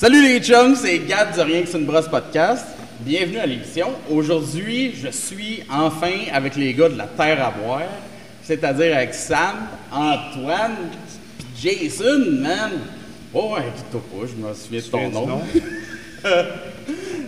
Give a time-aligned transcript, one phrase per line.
[0.00, 2.64] Salut les chums, c'est Gab du Rien que c'est une brosse podcast.
[3.00, 3.88] Bienvenue à l'émission.
[4.10, 7.82] Aujourd'hui, je suis enfin avec les gars de la Terre à boire,
[8.42, 9.56] c'est-à-dire avec Sam,
[9.92, 10.88] Antoine,
[11.38, 12.70] puis Jason, man.
[13.34, 15.42] Oh, ouais, toi pas, je me souviens de ton nom.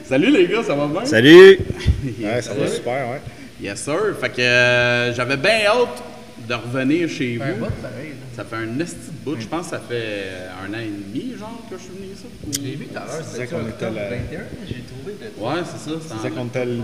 [0.07, 1.05] Salut les gars, ça va bien?
[1.05, 1.59] Salut!
[2.23, 3.21] Ouais, ça va super, ouais.
[3.61, 4.17] Yes sir.
[4.19, 6.03] Fait que euh, j'avais bien hâte
[6.49, 7.59] de revenir chez Un vous.
[7.67, 8.09] bout, pareil.
[8.11, 8.15] là.
[8.35, 10.29] Ça fait un esti de bout, je pense que ça fait
[10.65, 12.25] un an et demi, genre, que je suis venu ici.
[12.63, 14.09] J'ai vu tout à l'heure, c'était qu'on ça, était octobre là.
[14.09, 15.97] 21, j'ai trouvé de Ouais, c'est ça.
[16.01, 16.79] Tu c'est en- qu'on était le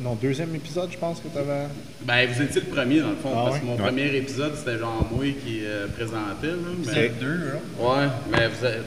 [0.00, 1.66] non, deuxième épisode, je pense, que tu avais.
[2.02, 3.60] Ben, vous étiez le premier, dans le fond, Ah parce ouais?
[3.60, 3.82] que mon Ouais.
[3.82, 6.54] premier épisode, c'était genre moi qui euh, présentais, là.
[6.86, 7.82] Mais, C'est deux, hein.
[7.82, 8.82] ouais, mais vous, êtes-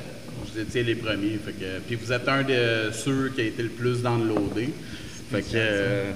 [0.52, 1.38] vous étiez les premiers.
[1.46, 4.70] Fait que, puis vous êtes un de ceux qui a été le plus downloadé.
[5.32, 6.12] Fait que, euh,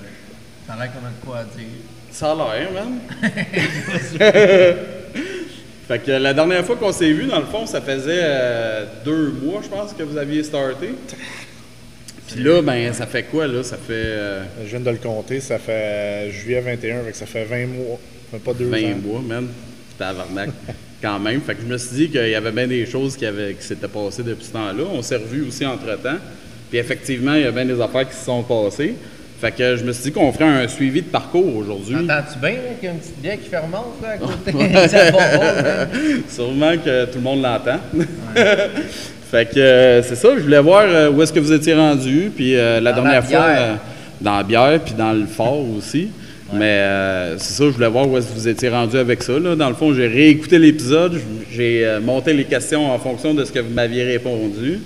[0.66, 1.68] T'en as qu'on a de quoi à dire.
[2.13, 2.99] Ça a l'air, man.
[5.88, 9.32] fait que la dernière fois qu'on s'est vu, dans le fond, ça faisait euh, deux
[9.43, 10.90] mois, je pense, que vous aviez starté.
[12.27, 13.63] Puis là, ben, ça fait quoi, là?
[13.63, 17.26] Ça fait euh, Je viens de le compter, ça fait juillet 21, fait que ça
[17.26, 17.99] fait 20 mois.
[18.32, 18.95] Fait pas deux 20 ans.
[19.04, 19.48] mois, man.
[19.98, 20.49] Tabarnak.
[21.01, 21.41] Quand même.
[21.41, 23.66] Fait que je me suis dit qu'il y avait bien des choses qui, avaient- qui
[23.68, 24.84] s'étaient passées depuis ce temps-là.
[24.91, 26.18] On s'est revus aussi entre-temps.
[26.70, 28.95] Puis effectivement, il y a bien des affaires qui se sont passées.
[29.44, 31.96] Fait que je me suis dit qu'on ferait un suivi de parcours aujourd'hui.
[31.98, 34.54] Entends-tu bien, qu'il y a une petite bière qui fermente, là, à côté?
[34.74, 35.88] Là.
[36.30, 37.80] Sûrement que tout le monde l'entend.
[39.30, 42.32] fait que euh, c'est ça, je voulais voir euh, où est-ce que vous étiez rendu.
[42.34, 43.74] Puis euh, la Dans dernière la fois, euh,
[44.22, 46.07] dans la bière, puis dans le fort aussi.
[46.54, 46.88] Mais
[47.40, 49.38] c'est ça, je voulais voir où est-ce que vous étiez rendu avec ça.
[49.40, 49.55] là.
[49.57, 51.20] Dans le fond, j'ai réécouté l'épisode,
[51.52, 54.80] j'ai monté les questions en fonction de ce que vous m'aviez répondu.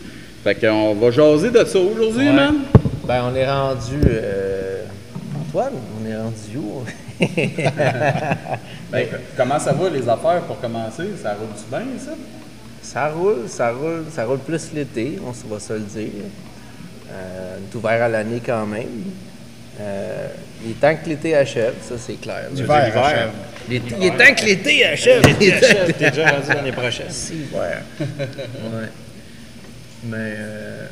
[0.46, 2.34] Fait qu'on va jaser de ça aujourd'hui, Ouais.
[2.34, 2.56] man.
[3.08, 4.00] Ben, on est rendu.
[4.06, 4.84] Euh...
[5.40, 6.84] Antoine, on est rendu où?
[8.92, 9.06] Ben,
[9.36, 11.10] comment ça va les affaires pour commencer?
[11.22, 12.12] Ça roule-tu bien, ça?
[12.82, 16.10] Ça roule, ça roule, ça roule plus l'été, on se va se le dire.
[17.12, 19.04] Euh, on est ouvert à l'année quand même.
[19.82, 20.28] Euh,
[20.64, 22.46] il est temps que l'été achève, ça c'est clair.
[22.54, 23.30] L'hiver, achève.
[23.70, 25.22] L'été- Il est temps que l'été achève.
[25.98, 27.08] T'es déjà rendu l'année prochaine.
[27.10, 27.78] Si, ouais.
[28.08, 28.90] ouais.
[30.06, 30.88] Mais euh,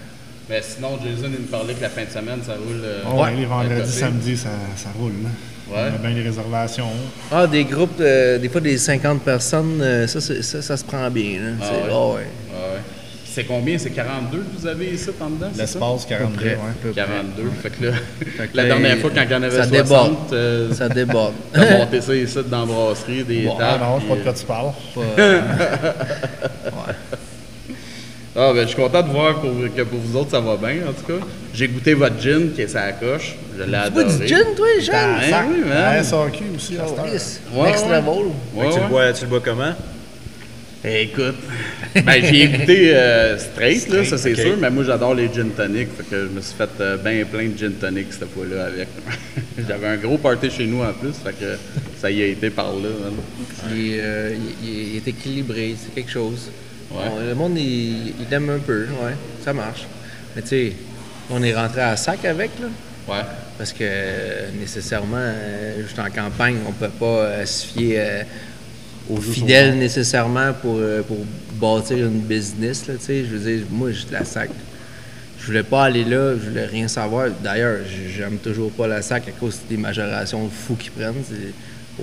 [0.50, 2.81] Mais sinon, Jason, il me parlait que la fin de semaine, ça roule.
[2.83, 5.13] euh, Ouais, les vendredis, samedis, ça, ça roule.
[5.23, 5.29] là.
[5.67, 5.89] Ouais.
[5.91, 6.89] On a bien les réservations.
[7.31, 10.83] ah, des groupes, euh, des fois des 50 personnes, euh, ça, c'est- ça, ça se
[10.85, 11.39] prend bien.
[11.41, 11.50] Là.
[11.59, 11.89] Ah C'est- ouais?
[11.91, 12.13] ah ouais.
[12.13, 12.79] Ouais.
[13.23, 13.78] Puis C'est combien?
[13.79, 15.47] C'est 42 que vous avez ici en dedans?
[15.51, 15.79] c'est ça?
[15.79, 16.50] L'espace 42, près.
[16.51, 16.56] ouais.
[16.83, 17.01] peu près.
[17.01, 17.44] 42.
[17.63, 17.91] Fait que là,
[18.38, 20.33] Fait que la dernière fois, quand il y en avait ça 60, déborde.
[20.33, 21.33] euh, Ça déborde.
[21.53, 23.83] t'as monté ça ici dans la brasserie, des Bon, Ah tables.
[23.83, 24.72] non, je sais pas de quoi tu parles.
[28.38, 30.81] Ah, ben, je suis content de voir pour- que pour vous autres, ça va bien,
[30.88, 31.25] en tout cas.
[31.53, 33.35] J'ai goûté votre gin qui est sa coche.
[33.57, 34.03] Je l'ai Tu adoré.
[34.03, 34.91] bois du gin, toi, Jean?
[34.91, 35.96] Ben oui, man.
[35.97, 36.84] Ouais, SAQ aussi, à.
[36.84, 37.91] Ouais, Next ouais.
[37.95, 38.25] level.
[38.53, 38.81] Ouais, tu, ouais.
[38.84, 39.74] le bois, tu le bois comment?
[40.88, 41.35] Eh, écoute,
[41.95, 45.88] ben, j'ai goûté euh, straight, là, ça c'est sûr, mais moi j'adore les gin tonic,
[45.97, 48.88] fait que je me suis fait euh, bien plein de gin tonic cette fois-là avec.
[49.68, 51.57] J'avais un gros party chez nous en plus, fait que
[52.00, 52.90] ça y a été par là.
[53.74, 56.51] Il, est, euh, il est équilibré, c'est quelque chose.
[56.91, 56.97] Ouais.
[57.12, 59.85] On- le monde, il, il aime un peu, ouais, ça marche.
[60.35, 60.73] Mais tu sais,
[61.29, 62.68] on est rentré à sac avec, là,
[63.07, 63.22] Ouais.
[63.57, 68.25] parce que euh, nécessairement, euh, juste en campagne, on peut pas euh, se fier
[69.09, 71.18] aux fidèles nécessairement pour, pour
[71.53, 73.24] bâtir une business, là, tu sais.
[73.25, 74.50] Je veux dire, moi, je la sac.
[75.40, 77.28] Je voulais pas aller là, je voulais rien savoir.
[77.44, 77.79] D'ailleurs,
[78.16, 81.13] j'aime toujours pas la sac à cause des majorations fous qu'ils prennent.
[81.29, 81.53] C'est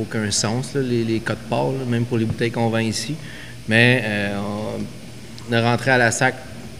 [0.00, 3.16] aucun sens, là, les, les codes parts, même pour les bouteilles qu'on vend ici.
[3.68, 4.82] Mais euh, on,
[5.50, 6.34] on est rentré à la sac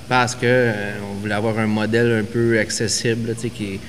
[0.09, 0.73] parce que euh,
[1.11, 3.81] on voulait avoir un modèle un peu accessible, là, qui est,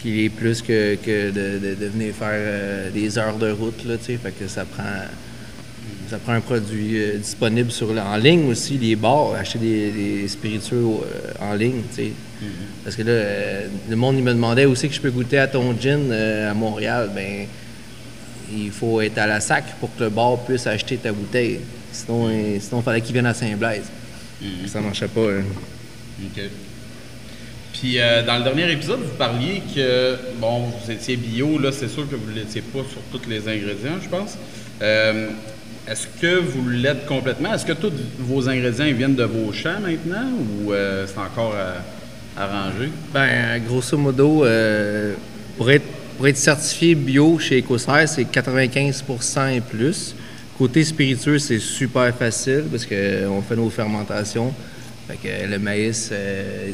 [0.00, 3.84] qui est plus que, que de, de- de venir faire euh, des heures de route,
[3.84, 3.94] là.
[3.98, 4.82] Fait que ça prend
[6.10, 10.84] ça prend un produit disponible sur, en ligne aussi, les bars, acheter des, des spiritueux
[11.40, 12.12] en ligne, sais.
[12.84, 13.12] Parce que là,
[13.88, 17.10] le monde, il me demandait aussi que je peux goûter à ton gin à Montréal.
[17.14, 17.46] Ben,
[18.52, 21.60] il faut être à la sac pour que le bar puisse acheter ta bouteille.
[21.92, 23.84] Sinon, euh, sinon il fallait qu'il vienne à Saint-Blaise.
[24.66, 25.20] Ça marchait pas.
[25.20, 25.44] hein.
[26.24, 26.42] OK.
[27.74, 31.88] Puis euh, dans le dernier épisode, vous parliez que, bon, vous étiez bio, là, c'est
[31.88, 34.36] sûr que vous ne l'étiez pas sur tous les ingrédients, je pense.
[34.82, 35.28] Euh,
[35.88, 37.54] Est-ce que vous l'êtes complètement?
[37.54, 40.28] Est-ce que tous vos ingrédients ils viennent de vos champs maintenant
[40.64, 41.54] ou euh, c'est encore
[42.36, 42.90] ranger?
[43.12, 45.14] Ben, grosso modo, euh,
[45.56, 45.84] pour, être,
[46.16, 49.04] pour être certifié bio chez EcoSerre, c'est 95
[49.54, 50.14] et plus.
[50.58, 54.52] Côté spiritueux, c'est super facile parce qu'on fait nos fermentations.
[55.08, 56.70] Fait que le maïs, euh,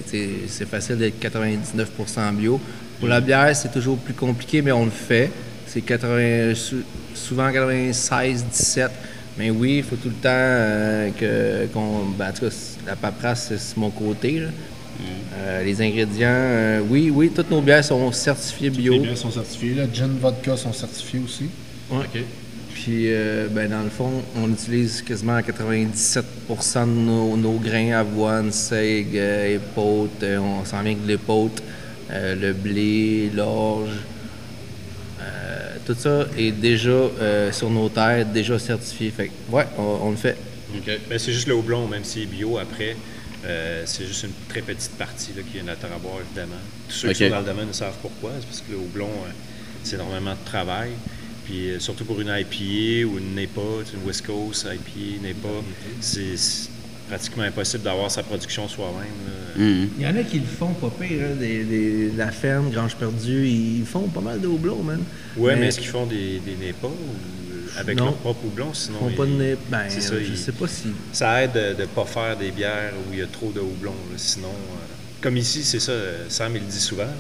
[0.47, 2.61] c'est facile d'être 99% bio.
[2.99, 5.31] Pour la bière, c'est toujours plus compliqué, mais on le fait.
[5.67, 6.83] C'est 80 sou-
[7.15, 8.91] souvent 96, 17.
[9.39, 12.07] Mais oui, il faut tout le temps euh, que, qu'on.
[12.19, 12.55] ben, en tout cas,
[12.87, 14.41] la paperasse, c'est mon côté.
[14.41, 14.49] là.
[15.37, 18.95] Euh, les ingrédients, euh, oui, oui, toutes nos bières sont certifiées bio.
[18.95, 19.75] Les bières sont certifiées.
[19.75, 19.85] Là.
[19.95, 21.45] Gin, vodka sont certifiés aussi.
[21.89, 21.99] Ouais.
[22.05, 22.21] OK.
[22.89, 28.51] Puis, euh, ben, dans le fond, on utilise quasiment 97 de nos, nos grains, avoine,
[28.51, 30.23] seigle, épaute.
[30.23, 31.63] euh, on s'en vient avec de l'épaute,
[32.11, 33.91] euh, le blé, l'orge.
[35.21, 39.11] Euh, tout ça est déjà euh, sur nos terres, déjà certifié.
[39.11, 40.39] Fait que, ouais, on, on le fait.
[40.75, 40.91] OK.
[41.11, 42.97] Ben, c'est juste le houblon, même s'il est bio après.
[43.45, 46.57] euh, c'est juste une très petite partie là, qui est notre à boire, évidemment.
[46.89, 48.31] Tous ceux qui sont dans le domaine savent pourquoi.
[48.41, 49.31] C'est parce que le houblon, euh,
[49.85, 50.93] c'est énormément de travail.
[51.49, 53.61] Puis euh, surtout pour une IPA ou une NEPA,
[53.95, 55.49] une West Coast IPA, NEPA,
[56.01, 56.35] c'est
[57.09, 59.65] pratiquement impossible d'avoir sa production soi-même.
[59.67, 59.89] Mhm.
[59.99, 62.97] Il y en a qui le font pas pire, hein, des, des- la ferme, Grange
[62.97, 65.01] Perdue, ils font pas mal de houblon, man.
[65.39, 68.05] Ouais, mais, est-ce qu'ils font des, des NEPA ou euh, avec Non.
[68.07, 68.75] leur propre houblon?
[68.75, 69.57] Sinon, Ils font pas de nez.
[69.71, 70.89] Ben, c'est ça, je ils- sais pas si.
[71.13, 73.93] Ça aide de ne pas faire des bières où il y a trop de houblon.
[74.13, 74.19] là.
[74.19, 74.77] Sinon, euh,
[75.23, 75.95] comme ici, c'est ça,
[76.29, 77.05] Sam il le dit souvent.
[77.05, 77.13] là.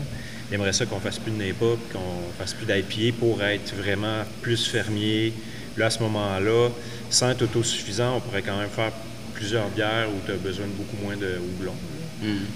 [0.50, 4.22] Il aimerait ça qu'on fasse plus de NEPA qu'on fasse plus d'IPA pour être vraiment
[4.40, 5.32] plus fermier.
[5.76, 6.70] Là, à ce moment-là,
[7.10, 8.92] sans être autosuffisant, on pourrait quand même faire
[9.34, 11.74] plusieurs bières où tu as besoin de beaucoup moins de houblon.
[12.22, 12.46] Mhm.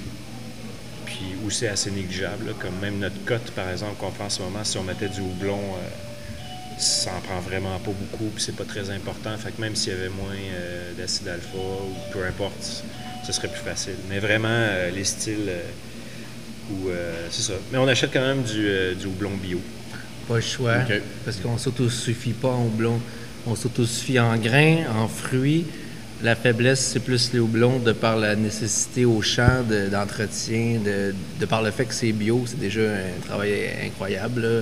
[1.07, 2.47] Puis où c'est assez négligeable.
[2.47, 2.53] là.
[2.59, 5.21] Comme même notre cote, par exemple, qu'on fait en ce moment, si on mettait du
[5.21, 9.37] houblon, euh, ça en prend vraiment pas beaucoup, puis c'est pas très important.
[9.37, 12.83] Fait que même s'il y avait moins euh, d'acide alpha ou peu importe,
[13.25, 13.97] ce serait plus facile.
[14.09, 15.51] Mais vraiment, euh, les styles,
[16.71, 17.55] où, euh, c'est ça.
[17.73, 19.61] Mais on achète quand même du, euh, du houblon bio.
[20.29, 20.75] Pas le choix.
[21.25, 23.01] Parce qu'on s'autosuffit pas en houblon.
[23.47, 25.65] On s'autosuffit en grains, en fruits.
[26.23, 31.13] La faiblesse, c'est plus les houblons de par la nécessité au champ de- d'entretien, de,
[31.41, 33.55] de par le fait que c'est bio, c'est déjà un travail
[33.85, 34.41] incroyable.
[34.43, 34.61] là.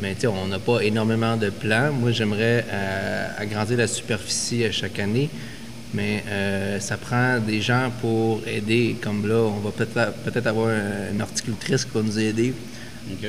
[0.00, 1.92] Mais tu sais, on n'a pas énormément de plans.
[1.92, 5.28] Moi, j'aimerais euh, agrandir la superficie à chaque année.
[5.94, 8.96] Mais euh, ça prend des gens pour aider.
[9.00, 12.52] Comme là, on va peut-être peut avoir un- une horticultrice qui va nous aider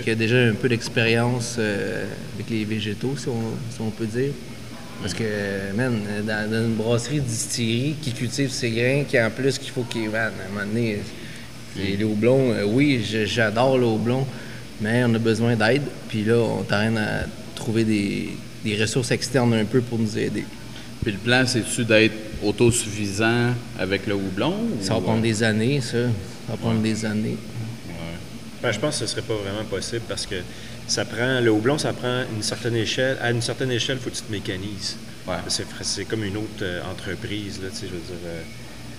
[0.04, 4.06] qui a déjà un peu d'expérience euh, avec les végétaux, si on, si on peut
[4.06, 4.32] dire.
[5.02, 5.24] Parce que,
[5.76, 9.84] man, dans, dans une brasserie distillerie qui cultive ses grains, qui en plus qu'il faut
[9.84, 10.10] qu'il.
[10.10, 11.00] Man, à un moment donné,
[11.76, 14.26] les houblons, euh, oui, j'adore le houblon,
[14.80, 15.82] mais on a besoin d'aide.
[16.08, 18.30] Puis là, on t'arrête à trouver des,
[18.64, 20.46] des ressources externes un peu pour nous aider.
[21.04, 24.54] Puis le plan, c'est-tu d'être autosuffisant avec le houblon?
[24.82, 25.98] Ça va ou, prendre euh, des années, ça.
[25.98, 27.38] Ça va prendre des années.
[28.62, 30.36] Ben, je pense que ce serait pas vraiment possible parce que
[30.88, 33.18] ça prend le houblon, ça prend une certaine échelle.
[33.22, 34.98] À une certaine échelle, il faut que tu te mécanises.
[35.28, 35.36] Ouais.
[35.48, 37.60] C'est, c'est comme une autre euh, entreprise.
[37.62, 38.30] Là, tu sais, je veux dire,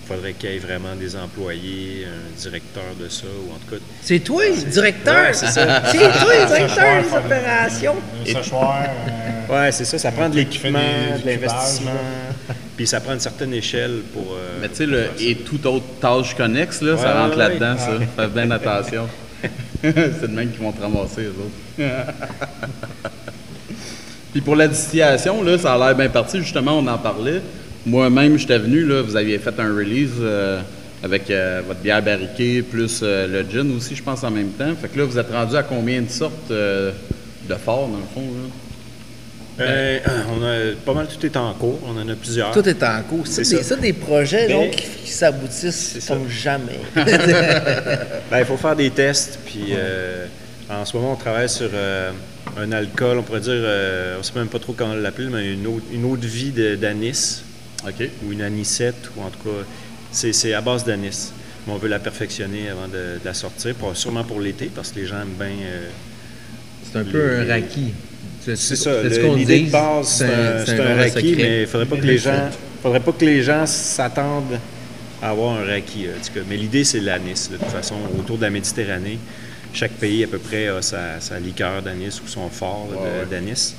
[0.03, 3.75] il faudrait qu'il y ait vraiment des employés, un directeur de ça, ou en tout
[3.77, 3.83] cas.
[4.03, 5.27] C'est toi, le directeur!
[5.27, 5.83] Ouais, c'est ça.
[5.91, 7.97] C'est toi, le directeur des opérations!
[8.23, 8.85] Un séchoir.
[8.85, 9.99] euh, Ouais, c'est ça.
[9.99, 11.91] Ça prend de l'équipement, de l'investissement.
[12.77, 14.35] Puis ça prend une certaine échelle pour.
[14.35, 17.73] euh, Mais tu sais, le et toute autre tâche connexe, là, ça rentre ouais, là-dedans,
[17.73, 17.79] ouais.
[17.79, 18.23] ça.
[18.23, 19.07] Faites bien attention.
[19.83, 21.91] c'est de même qu'ils vont te ramasser, eux autres.
[24.33, 26.39] Puis pour la distillation, là, ça a l'air bien parti.
[26.39, 27.41] Justement, on en parlait.
[27.87, 30.61] Moi-même, j'étais venu, là, vous aviez fait un release euh,
[31.03, 34.75] avec euh, votre bière barriquée, plus le gin aussi, je pense, en même temps.
[34.81, 38.23] Fait que là, vous êtes rendu à combien de sortes de forts, dans le fond?
[38.23, 38.49] Là?
[39.61, 39.99] Euh,
[40.39, 41.79] on a pas mal tout est en cours.
[41.87, 42.53] On en a plusieurs.
[42.53, 43.27] Tout est en cours.
[43.27, 43.69] C'est C'est des, ça.
[43.75, 46.81] ça, des projets Mais- donc, qui, qui s'aboutissent comme jamais.
[48.31, 49.39] Ben, il faut faire des tests.
[49.47, 50.27] Puis euh,
[50.69, 52.11] en ce moment, on travaille sur euh,
[52.59, 55.53] un alcool, on pourrait dire, euh, on ne sait même pas trop comment l'appeler, mais
[55.53, 57.43] une eau, une de vie de- d'anis,
[57.87, 58.09] OK.
[58.25, 59.65] ou une anisette, ou en tout cas,
[60.13, 61.33] c'est c'est à base d'anis.
[61.67, 64.91] Mais on veut la perfectionner avant de, de la sortir, pour- sûrement pour l'été, parce
[64.93, 65.49] que les gens aiment bien.
[65.67, 65.89] euh,
[66.93, 67.93] C'est un peu un raki.
[68.55, 71.97] C'est ça, l'idée de base, c'est un, c'est un raki, mais il ne faudrait pas
[71.97, 72.51] que les gens,
[72.83, 74.59] faudrait pas que les gens s'attendent
[75.23, 76.07] à avoir un raki.
[76.07, 76.41] en tout cas.
[76.49, 77.51] Mais l'idée, c'est l'anis.
[77.51, 79.19] De toute façon, autour de la Méditerranée,
[79.73, 83.75] chaque pays à peu près a sa, sa liqueur d'anis ou son fort Ouais, d'anis.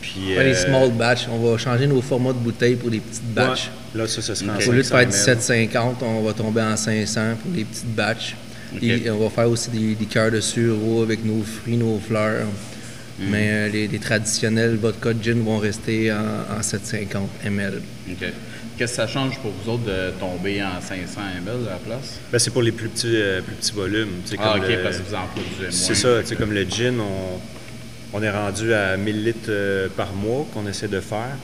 [0.00, 1.26] Puis, Pas les euh, small batch.
[1.30, 3.70] On va changer nos formats de bouteilles pour les petites ouais, batches.
[3.94, 5.70] là, ça, ça en Au lieu de 500 faire ml.
[5.70, 8.36] 17,50, on va tomber en 500 pour les petites batches.
[8.80, 12.46] Et on va faire aussi des liqueurs de sureau avec nos fruits, nos fleurs.
[13.22, 13.30] Mm.
[13.30, 17.80] Mais euh, les, les traditionnels vodka gin vont rester en, en 750 ml.
[18.10, 18.16] OK.
[18.78, 22.18] Qu'est-ce que ça change pour vous autres de tomber en 500 ml à la place?
[22.32, 24.08] Ben, c'est pour les plus petits, euh, plus petits volumes.
[24.38, 25.70] Ah, comme OK, le- parce que vous en produisez moins.
[25.70, 30.12] C'est ça, sais, comme le gin, on, on est rendu à 1000 litres euh, par
[30.14, 31.36] mois qu'on essaie de faire.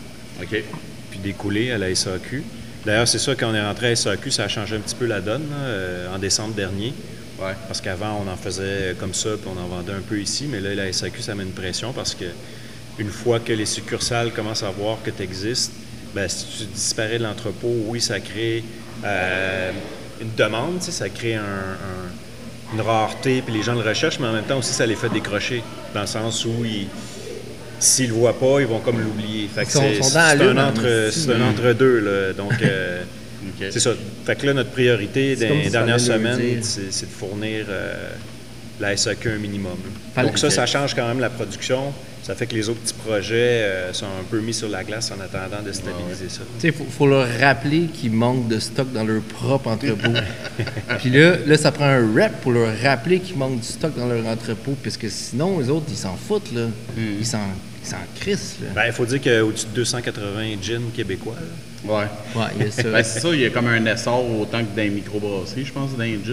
[0.42, 0.62] OK.
[1.10, 2.42] puis d'écouler à la SAQ.
[2.86, 5.04] D'ailleurs, c'est ça, quand on est rentré à SAQ, ça a changé un petit peu
[5.06, 6.94] la donne là, euh, en décembre dernier.
[7.40, 7.52] Ouais.
[7.66, 10.46] Parce qu'avant, on en faisait comme ça, puis on en vendait un peu ici.
[10.50, 12.24] Mais là, la SAQ, ça met une pression parce que
[12.98, 15.72] une fois que les succursales commencent à voir que tu existes,
[16.14, 18.64] ben, si tu disparais de l'entrepôt, oui, ça crée
[19.04, 19.70] euh,
[20.20, 24.32] une demande, ça crée un- un- une rareté, puis les gens le recherchent, mais en
[24.32, 25.62] même temps aussi, ça les fait décrocher,
[25.94, 26.88] dans le sens où ils,
[27.78, 29.48] s'ils le voient pas, ils vont comme l'oublier.
[29.54, 30.00] Fait que c'est
[30.42, 32.32] un, entre, hein, c'est un entre-deux, là.
[32.32, 33.02] Donc, euh,
[33.58, 33.90] C'est ça.
[34.24, 38.10] Fait que là, notre priorité dans les ça dernières semaines, c'est de fournir euh,
[38.80, 39.78] la SAQ un minimum.
[40.16, 41.92] Donc ça, ça change quand même la production.
[42.22, 45.10] Ça fait que les autres petits projets euh, sont un peu mis sur la glace
[45.10, 46.40] en attendant de stabiliser ça.
[46.60, 50.10] Tu sais, faut, faut leur rappeler qu'ils manquent de stock dans leur propre entrepôt.
[50.98, 54.06] Puis là, là, ça prend un rep pour leur rappeler qu'ils manquent du stock dans
[54.06, 56.66] leur entrepôt, parce que sinon, les autres, ils s'en foutent, là.
[56.98, 57.38] Ils s'en
[57.82, 58.68] ils s'en crissent, là.
[58.74, 61.92] Ben, il faut dire qu'au-dessus de 280 gins québécois, là.
[61.92, 62.06] Ouais.
[62.34, 62.82] Ouais, il y a ça.
[62.92, 65.72] Ben, c'est ça, il y a comme un essor autant que dans les microbrasseries, je
[65.72, 66.32] pense, dans les gins.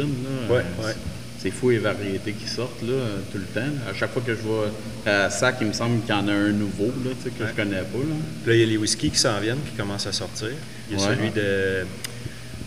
[0.50, 0.56] Là.
[0.56, 0.94] Ouais, ouais.
[1.40, 2.94] C'est fou les variétés qui sortent là,
[3.32, 3.68] tout le temps.
[3.88, 4.66] À chaque fois que je vois
[5.06, 7.46] à Sac, il me semble qu'il y en a un nouveau là, tu sais, que
[7.48, 8.00] je connais pas.
[8.00, 8.16] Là.
[8.48, 10.48] Là, il y a les whiskies qui s'en viennent, qui commencent à sortir.
[10.90, 11.16] Il y a Ouais.
[11.16, 11.86] celui de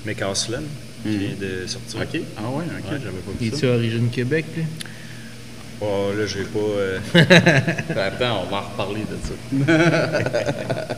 [0.06, 0.62] McCausland
[1.02, 2.00] qui vient de sortir.
[2.02, 2.20] OK.
[2.36, 2.98] Ah ouais, OK, Ouais.
[3.02, 3.56] j'avais pas vu Il ça.
[3.56, 4.64] est-tu Origine Québec, lui?
[5.80, 6.58] Oh, là, j'ai pas...
[6.58, 9.74] euh, Attends, on va en reparler de ça.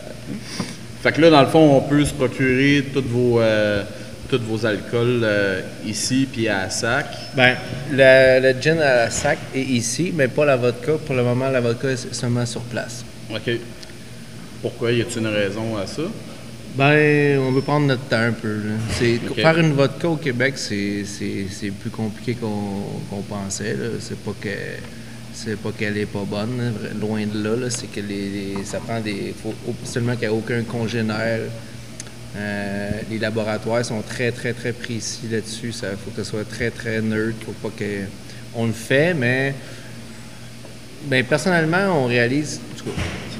[1.02, 3.82] fait que là, dans le fond, on peut se procurer tous vos, euh,
[4.30, 7.06] tous vos alcools euh, ici puis à Sac.
[7.36, 7.56] Ben,
[7.92, 10.92] le, le gin à la sac est ici, mais pas la vodka.
[11.04, 13.04] Pour le moment, la vodka est seulement sur place.
[13.30, 13.50] OK.
[14.62, 14.92] Pourquoi?
[14.92, 16.02] Y a-t-il une raison à ça?
[16.76, 18.56] Ben, on veut prendre notre temps un peu.
[18.98, 19.18] C'est.
[19.34, 23.74] Faire une vodka au Québec, c'est, c'est, c'est plus compliqué qu'on, qu'on pensait.
[23.74, 23.88] là.
[24.00, 24.48] C'est pas que
[25.32, 27.56] c'est pas qu'elle est pas bonne, loin de là.
[27.56, 27.70] là.
[27.70, 29.34] C'est que les, les- ça prend des.
[29.42, 31.40] faut au- seulement qu'il n'y a aucun congénère.
[32.36, 35.68] Euh, les laboratoires sont très, très, très précis là-dessus.
[35.82, 37.38] Il faut que ce soit très, très neutre.
[37.46, 38.02] faut pas que.
[38.54, 39.54] On le fait, mais.
[41.06, 42.60] Ben, personnellement, on réalise.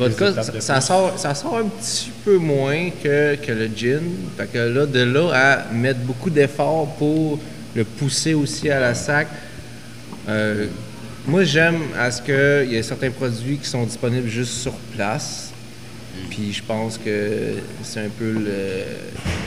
[0.09, 4.03] Tout cas, ça, sort, ça sort un petit peu moins que, que le gin.
[4.37, 7.39] Fait que là, de là à mettre beaucoup d'efforts pour
[7.75, 9.29] le pousser aussi à la sac.
[10.29, 10.67] euh,
[11.27, 15.51] moi, j'aime à ce qu'il y ait certains produits qui sont disponibles juste sur place.
[16.31, 18.35] Puis je pense que c'est un peu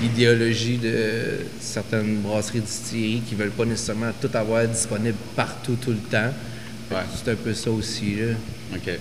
[0.01, 5.97] l'idéologie de certaines brasseries distilleries qui veulent pas nécessairement tout avoir disponible partout tout le
[5.97, 6.31] temps.
[6.91, 7.01] Ouais.
[7.15, 8.15] C'est un peu ça aussi.
[8.15, 8.33] Là.
[8.75, 8.99] OK.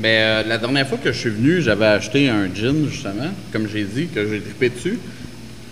[0.00, 3.66] Mais euh, la dernière fois que je suis venu, j'avais acheté un gin, justement, comme
[3.68, 4.98] j'ai dit, que j'ai trippé dessus.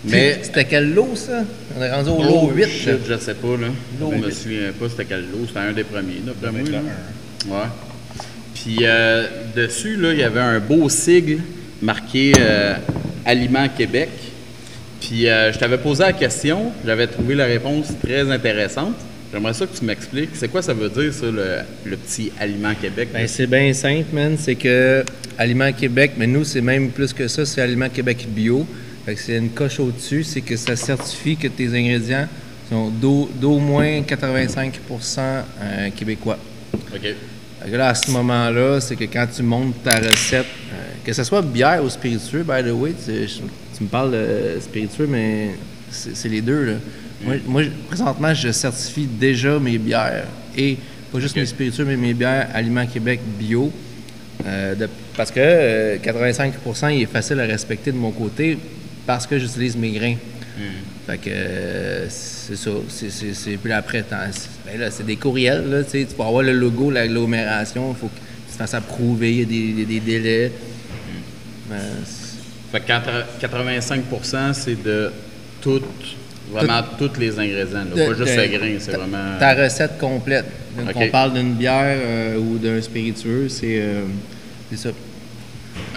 [0.06, 0.40] Mais.
[0.42, 1.42] C'était quel lot, ça?
[1.78, 2.66] On est rendu au lot Oh, 8.
[2.68, 2.96] shit, là.
[3.08, 3.68] je sais pas, là.
[4.00, 5.46] Lot je me souviens pas c'était quel lot.
[5.46, 6.60] C'était un des premiers, d'après moi.
[6.60, 6.80] être le là.
[7.48, 7.68] Ouais.
[8.54, 11.40] Puis euh, dessus, là, il y avait un beau sigle
[11.82, 12.74] marqué euh,
[13.26, 14.08] Aliments Québec.
[15.00, 18.94] Puis euh, je t'avais posé la question, j'avais trouvé la réponse très intéressante.
[19.34, 20.30] J'aimerais ça que tu m'expliques.
[20.34, 23.08] C'est quoi ça veut dire, ça, le, le petit Aliment Québec?
[23.12, 24.36] Ben, c'est bien simple, man.
[24.38, 25.04] C'est que
[25.36, 28.64] Aliment Québec, mais nous, c'est même plus que ça, c'est Aliment Québec Bio.
[29.04, 32.28] Fait que c'est une coche au-dessus, c'est que ça certifie que tes ingrédients
[32.70, 36.38] sont d'au d'au moins 85% euh, québécois.
[36.94, 37.02] OK.
[37.02, 41.12] Fait que là, à ce moment-là, c'est que quand tu montes ta recette, euh, que
[41.12, 45.56] ce soit bière ou spiritueux, by the way, tu me parles de spiritueux, mais
[45.90, 46.64] c'est c'est les deux.
[46.64, 46.74] Là.
[47.22, 50.24] Moi, moi, présentement, je certifie déjà mes bières
[50.56, 50.76] et
[51.12, 53.72] pas juste mes spiritueux, mais mes bières Aliments Québec bio.
[54.46, 56.52] Euh, de- parce que euh, 85
[56.90, 58.58] il est facile à respecter de mon côté
[59.06, 60.16] parce que j'utilise mes grains.
[61.06, 62.70] Fait que euh, c'est ça.
[62.88, 65.70] C'est, là, après, ben là, c'est des courriels.
[65.70, 67.90] Là, tu peux avoir le logo, l'agglomération.
[67.96, 68.18] Il faut que
[68.48, 69.32] tu te fasses approuver.
[69.32, 70.52] Il y a des, des- des délais.
[71.70, 72.36] Ben, c'est-
[72.72, 75.10] Fait que quatre- 85% c'est de
[75.60, 75.82] toutes,
[76.52, 77.84] vraiment tous les ingrédients.
[77.84, 77.84] là.
[78.06, 79.38] de- pas juste de- le grain, c'est ta- vraiment.
[79.38, 80.44] Ta recette complète.
[80.76, 84.02] Donc, on parle d'une bière euh, ou d'un spiritueux, c'est, euh,
[84.76, 84.90] ça.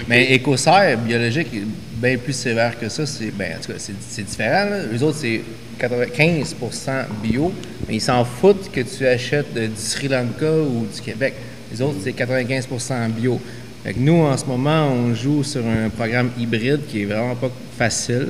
[0.08, 1.64] Mais écossaire biologique est
[1.96, 3.06] bien plus sévère que ça.
[3.06, 4.70] C'est, ben, en tout cas, c'est, différent.
[4.70, 4.84] Là.
[4.92, 5.42] Les autres, c'est
[5.80, 7.52] 95% bio,
[7.88, 11.34] mais ils s'en foutent que tu achètes de- du Sri Lanka ou du Québec.
[11.72, 13.40] Les autres, c'est 95% bio.
[13.84, 17.36] Fait que nous, en ce moment, on joue sur un programme hybride qui est vraiment
[17.36, 18.30] pas facile.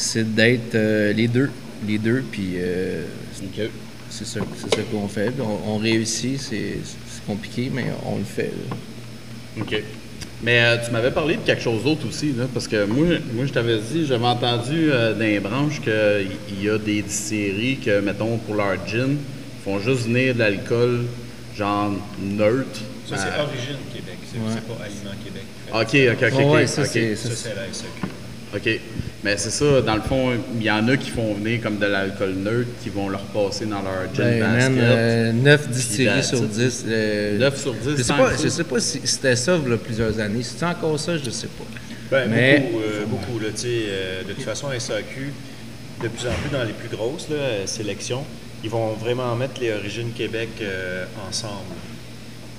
[0.00, 1.50] C'est d'être euh, les deux.
[1.86, 3.02] Les deux, puis euh,
[4.10, 5.32] c'est ça, c'est ça qu'on fait.
[5.40, 8.52] On, on réussit, c'est, c'est compliqué, mais on le fait.
[8.68, 8.76] là.
[9.60, 9.82] OK.
[10.42, 13.44] Mais euh, tu m'avais parlé de quelque chose d'autre aussi, là, parce que moi, moi
[13.46, 17.98] je t'avais dit, j'avais entendu euh, dans les branches qu'il y a des distilleries que,
[18.00, 19.16] mettons, pour leur gin,
[19.64, 21.06] font juste venir de l'alcool,
[21.56, 22.80] genre neutre.
[23.08, 24.44] Ça, c'est Ah, Origine Québec, c'est Ouais.
[24.54, 25.42] c'est pas Aliment Québec.
[25.72, 26.44] OK, OK, OK.
[26.46, 28.06] Ok, ouais, ça, c'est- Ça, c'est la SAQ.
[28.56, 28.80] OK.
[29.24, 31.86] Mais c'est ça, dans le fond, il y en a qui font venir comme de
[31.86, 34.70] l'alcool neutre, qui vont leur passer dans leur gin Ben, basket.
[34.70, 36.48] man, euh, 9 distilleries sur it.
[36.50, 36.84] 10.
[36.86, 39.74] euh, 9 sur 10, Je sais pas, je sais pas si c'était ça il y
[39.74, 40.44] a plusieurs années.
[40.44, 41.64] Si c'est encore ça, je sais pas.
[42.12, 45.32] Ben, Mais- beaucoup, euh, beaucoup là, euh, de toute façon, SAQ,
[46.02, 48.24] de plus en plus dans les plus grosses là, euh, sélections,
[48.62, 51.74] ils vont vraiment mettre les origines Québec euh, ensemble.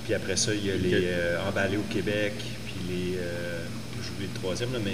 [0.03, 2.33] Puis après ça, il y a les euh, emballés au Québec,
[2.65, 3.17] puis les.
[3.17, 3.59] Euh,
[4.03, 4.91] J'oublie le troisième, là, mais.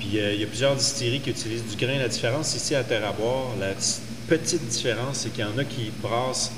[0.00, 1.98] Puis euh, il y a plusieurs distilleries qui utilisent du grain.
[1.98, 3.74] La différence ici à Terre à boire, la
[4.26, 6.50] petite différence, c'est qu'il y en a qui brassent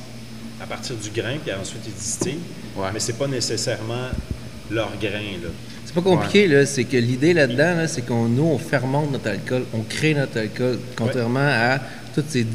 [0.63, 2.39] à partir du grain, puis ensuite ils distillent.
[2.77, 2.89] Ouais.
[2.95, 4.09] Mais c'est pas nécessairement
[4.71, 5.49] leur grain, là.
[5.85, 6.65] C'est pas compliqué, là.
[6.65, 10.39] C'est que l'idée là-dedans, là, c'est qu'on nous, on fermente notre alcool, on crée notre
[10.39, 11.81] alcool, contrairement à
[12.15, 12.47] toutes ces.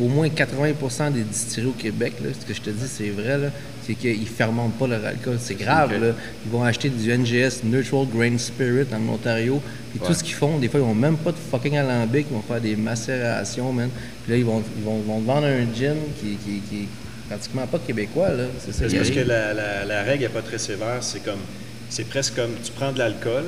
[0.00, 3.38] au moins 80% des distilleries au Québec, là, ce que je te dis, c'est vrai,
[3.38, 3.48] là,
[3.86, 5.38] c'est qu'ils fermentent pas leur alcool.
[5.40, 6.12] C'est grave, là.
[6.46, 9.60] Ils vont acheter du NGS, Neutral Grain Spirit, en Ontario.
[9.90, 10.06] Puis Ouais.
[10.06, 12.42] tout ce qu'ils font, des fois, ils n'ont même pas de fucking alambic, ils vont
[12.42, 13.90] faire des macérations, man.
[14.24, 16.88] Puis là, ils vont, ils vont, vont te vendre un gin qui, qui, qui est
[17.28, 18.44] pratiquement pas québécois, là.
[18.64, 20.98] C'est ça parce que la, la- la règle n'est pas très sévère.
[21.00, 21.40] C'est comme,
[21.88, 23.44] c'est presque comme tu prends de l'alcool,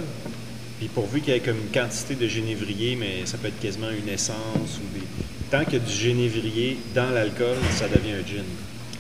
[0.83, 3.91] puis pourvu qu'il y ait comme une quantité de génévrier, mais ça peut être quasiment
[3.91, 5.05] une essence ou des.
[5.49, 8.43] Tant qu'il y a du génévrier dans l'alcool, ça devient un gin.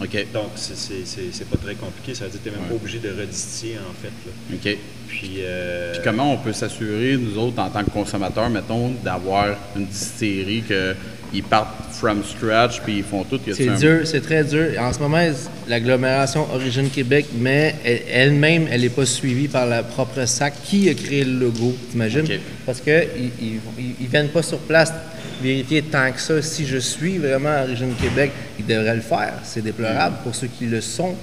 [0.00, 0.26] OK.
[0.32, 2.14] Donc c'est, pas très compliqué.
[2.14, 2.68] Ça veut dire que tu n'es même Ouais.
[2.70, 4.12] pas obligé de redistiller en fait.
[4.26, 4.54] là.
[4.54, 4.78] OK.
[5.08, 9.56] Puis, euh, Puis comment on peut s'assurer, nous autres, en tant que consommateurs, mettons, d'avoir
[9.76, 10.62] une distillerie
[11.32, 13.40] qu'ils partent from scratch puis ils font tout?
[13.52, 14.68] C'est un- dur, c'est très dur.
[14.78, 15.24] En ce moment,
[15.68, 20.88] l'agglomération Origine Québec, mais elle- elle-même, elle n'est pas suivie par la propre SAC qui
[20.88, 22.24] a créé le logo, t'imagines?
[22.24, 22.38] Ok.
[22.66, 22.92] Parce qu'ils
[24.02, 24.92] ne viennent pas sur place
[25.42, 26.40] vérifier tant que ça.
[26.42, 29.34] Si je suis vraiment Origine Québec, ils devraient le faire.
[29.44, 31.14] C'est déplorable pour ceux qui le sont.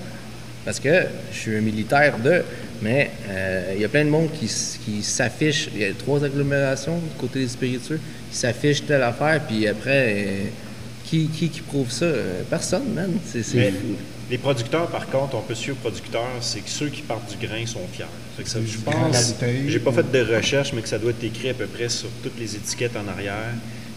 [0.66, 2.42] Parce que je suis un militaire de,
[2.82, 4.46] mais euh, il y a plein de monde qui,
[4.86, 5.70] qui s'affiche.
[5.74, 8.00] Il y a trois agglomérations du côté des spiritueux
[8.32, 10.44] qui s'affichent telle affaire, puis après, euh,
[11.06, 12.06] qui, qui, qui prouve ça?
[12.06, 13.12] Euh, Personne, man.
[13.26, 13.96] C'est, c'est Mais fou.
[14.30, 17.66] les producteurs, par contre, on peut suivre producteurs, c'est que ceux qui partent du grain
[17.66, 18.06] sont fiers.
[18.38, 19.34] Fait que ça, je pense,
[19.68, 22.10] j'ai pas fait de recherche, mais que ça doit être écrit à peu près sur
[22.24, 23.34] toutes les étiquettes en arrière,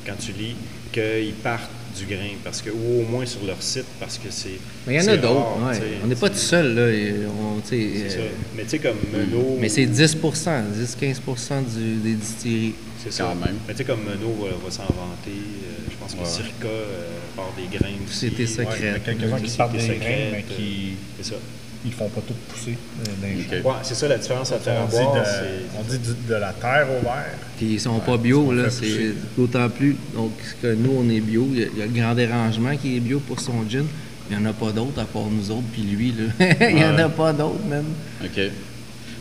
[0.07, 0.57] quand tu lis,
[0.93, 4.59] qu'ils partent du grain, parce que, ou au moins sur leur site, parce que c'est.
[4.87, 5.67] Mais il y en a d'autres.
[5.69, 5.81] ouais.
[6.03, 7.27] On n'est pas tout seul, là.
[7.29, 8.17] on, C'est euh, ça.
[8.57, 9.57] Mais tu sais, comme Menot.
[9.61, 12.75] mais c'est 10% 10-15 du- des distilleries.
[13.03, 13.25] C'est ça.
[13.25, 13.57] Quand même.
[13.67, 15.31] Mais tu sais, comme Menot va, va s'en vanter.
[15.31, 16.25] euh, je pense que Ouais.
[16.25, 18.19] Circa euh, part des grains aussi.
[18.31, 18.77] C'était secret.
[18.81, 19.99] Il y a quelques-uns qui partent des grains,
[20.33, 21.37] mais euh, qui C'est ça.
[21.85, 23.63] Ils font pas tout pousser euh, dans les Ok.
[23.63, 23.69] champs.
[23.71, 26.35] Ouais, c'est ça la différence à faire à On dit, de, on dit du- de
[26.35, 27.39] la terre au verre.
[27.57, 29.97] Puis ils sont pas bio, là, c'est d'autant plus.
[30.15, 31.47] Donc, que nous, on est bio.
[31.53, 33.85] Il y, a, il y a le grand dérangement qui est bio pour son gin.
[34.31, 36.47] Il n'y en a pas d'autres à part nous autres, puis lui, là.
[36.71, 37.85] Il n'y en a pas d'autres, même.
[38.25, 38.41] OK.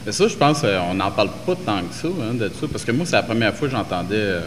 [0.06, 2.86] Mais ça, je pense qu'on n'en parle pas tant que ça, hein, de ça, parce
[2.86, 4.42] que moi, c'est la première fois que j'entendais euh,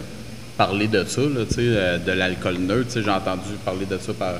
[0.57, 2.91] parler de ça, là, tu sais, euh, de l'alcool neutre.
[2.95, 4.35] J'ai entendu parler de ça par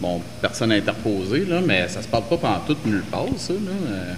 [0.00, 3.52] bon, personne interposée, là, mais ça se parle pas pendant tout nulle part, ça.
[3.52, 3.58] Là.
[3.90, 4.12] Euh,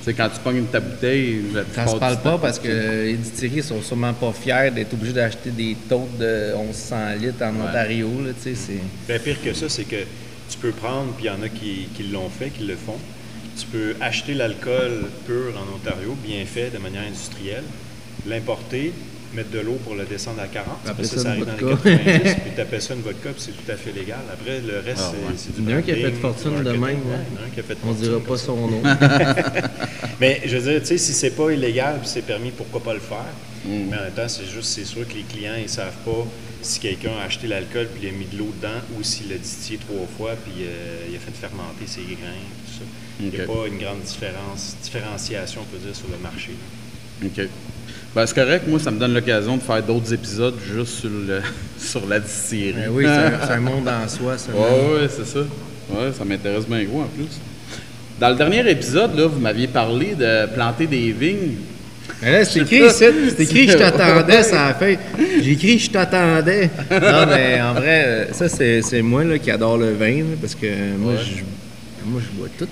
[0.00, 3.14] tu sais, quand tu pognes ta bouteille, la Ça se parle pas parce que les
[3.16, 7.68] distilleries sont sûrement pas fiers d'être obligés d'acheter des totes de 1100 litres en Ouais.
[7.68, 8.80] Ontario, là, tu sais, c'est...
[9.08, 9.96] Ben, pire que ça, c'est que
[10.50, 12.98] tu peux prendre, puis il y en a qui, qui l'ont fait, qui le font.
[13.58, 17.64] Tu peux acheter l'alcool pur en Ontario, bien fait, de manière industrielle,
[18.26, 18.92] l'importer,
[19.34, 20.68] mettre de l'eau pour le descendre à 40.
[20.86, 21.90] Après ça, ça, dans les vodka.
[21.90, 24.20] 90, puis tu appelles ça une vodka, puis c'est tout à fait légal.
[24.32, 25.34] Après, le reste, Ah, c'est- ouais.
[25.36, 27.50] c'est du Il y en a un qui a fait fortune de même, Ouais, un
[27.52, 28.82] qui a fait On fortune dira pas son nom.
[30.20, 32.94] Mais je veux dire, tu sais, si c'est pas illégal puis c'est permis, pourquoi pas
[32.94, 33.24] le faire?
[33.64, 33.70] Mm.
[33.90, 36.26] Mais en même temps, c'est juste, c'est sûr que les clients, ils savent pas
[36.62, 39.36] si quelqu'un a acheté l'alcool puis il a mis de l'eau dedans ou s'il l'a
[39.36, 42.84] distillé trois fois puis euh, il a fait fermenter ses grains, tout ça.
[43.20, 46.52] Il n'y a pas une grande différence, différenciation, on peut dire, sur le marché.
[47.24, 47.48] OK.
[48.14, 48.64] Ben, c'est correct.
[48.68, 51.40] Moi, ça me donne l'occasion de faire d'autres épisodes juste sur, le,
[51.78, 52.74] sur la distillerie.
[52.82, 54.52] Ben oui, c'est un, monde en soi, ça.
[54.52, 54.60] man.
[54.62, 55.40] Ouais, c'est ça.
[55.90, 57.26] Ouais, ça m'intéresse bien gros en plus.
[58.20, 61.56] Dans le dernier épisode, là, vous m'aviez parlé de planter des vignes.
[62.22, 64.98] Mais là, c'est écrit c'est écrit je t'attendais, ça a fait.
[65.42, 66.70] J'ai écrit je t'attendais.
[66.90, 70.54] Non, mais en vrai, ça, c'est c'est moi là, qui adore le vin, là, parce
[70.54, 71.18] que moi, Ouais.
[71.18, 72.68] je, moi, je bois tout.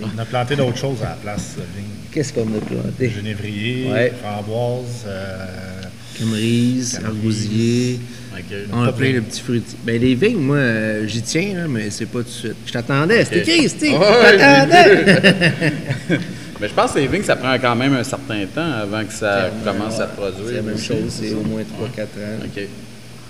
[0.00, 0.08] là.
[0.14, 1.54] On a planté d'autres choses à la place.
[1.58, 1.84] euh, vigne.
[2.12, 3.10] Qu'est-ce qu'on a planté?
[3.10, 4.12] Genévrier, Ouais.
[4.22, 5.46] framboise, euh,
[6.18, 7.00] Camerise.
[8.72, 9.62] On a plein de petits fruits.
[9.84, 12.54] Ben, les vignes, moi, euh, j'y tiens, là, mais c'est pas tout de suite.
[12.66, 13.90] Je t'attendais, c'était c'était.
[13.90, 15.72] Ouais, je t'attendais.
[16.60, 19.14] Mais je pense que les vignes, ça prend quand même un certain temps avant que
[19.14, 20.44] ça commence à produire.
[20.46, 22.44] C'est la même chose, c'est au moins 3-4 ans.
[22.44, 22.62] OK.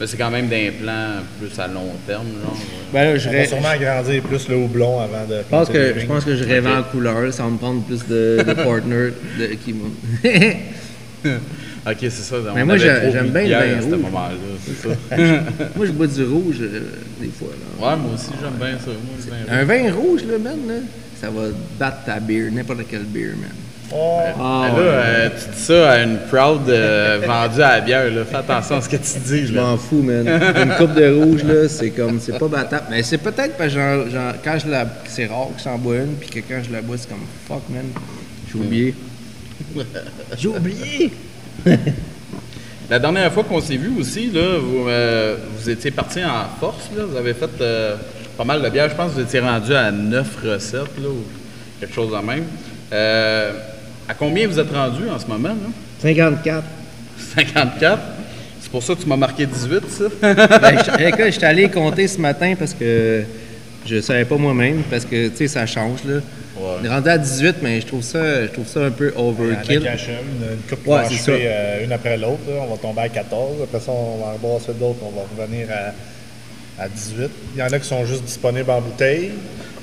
[0.01, 1.07] Mais c'est quand même d'un plan
[1.39, 2.57] plus à long terme, genre.
[2.93, 5.69] Ben là, je on va rêve- sûrement agrandir plus le houblon avant de Je pense
[5.69, 8.53] que, je pense que je rêvais en couleur, ça va me prendre plus de, de
[8.65, 9.75] partners de, qui
[11.87, 12.37] OK, c'est ça.
[12.55, 14.39] Mais moi, j'aime bien le vin rouge.
[14.67, 14.95] c'est ça.
[15.77, 16.81] Moi, je bois du rouge euh,
[17.21, 17.49] des fois.
[17.49, 17.87] Là.
[17.91, 18.87] ouais, moi aussi, j'aime bien ça.
[18.91, 20.75] Moi, le vin Un vin rouge, là, man, là,
[21.21, 23.51] ça va battre ta bière, n'importe quelle bière, man.
[23.92, 24.81] Oh, Ah, là, ouais.
[24.85, 28.11] euh, tu dis ça à une crowd euh, vendue à la bière.
[28.11, 28.24] Là.
[28.24, 29.46] Fais attention à ce que tu dis.
[29.48, 30.26] Je m'en fous, man.
[30.29, 32.85] Une coupe de rouge, là, c'est comme, c'est pas battable.
[32.90, 35.96] Mais c'est peut-être parce que j'en- j'en- quand je la, c'est rare que j'en bois
[35.96, 37.87] une, puis que quand je la bois, c'est comme, fuck, man,
[38.53, 38.94] j'ai oublié.
[40.38, 41.12] J'ai oublié!
[42.88, 46.88] La dernière fois qu'on s'est vu aussi, là, vous, euh, vous étiez parti en force.
[46.96, 47.05] Là.
[47.05, 47.50] Vous avez fait
[48.38, 48.88] pas mal de bières.
[48.88, 51.24] Je pense que vous étiez rendu à 9 recettes là, ou
[51.79, 52.44] quelque chose de même.
[54.11, 55.49] À combien vous êtes rendu en ce moment?
[55.51, 55.70] Là?
[56.03, 56.64] 54.
[57.37, 57.99] 54?
[58.61, 60.05] C'est pour ça que tu m'as marqué 18, ça?
[60.61, 63.23] Ben, je- écoute, j'étais allé compter ce matin parce que
[63.87, 66.16] je savais pas moi-même, parce que, tu sais, ça change, là.
[66.59, 66.88] Ouais.
[66.88, 69.87] Rendu à 18, mais je trouve ça, je trouve ça un peu overkill.
[69.88, 71.31] achètent une, une coupe qui Ouais, achever ça.
[71.33, 72.40] euh, une après l'autre.
[72.61, 73.62] On va tomber à 14.
[73.62, 74.99] Après ça, on va en brasser d'autres.
[75.03, 77.31] On va revenir à, à 18.
[77.55, 79.31] Il y en a qui sont juste disponibles en bouteille.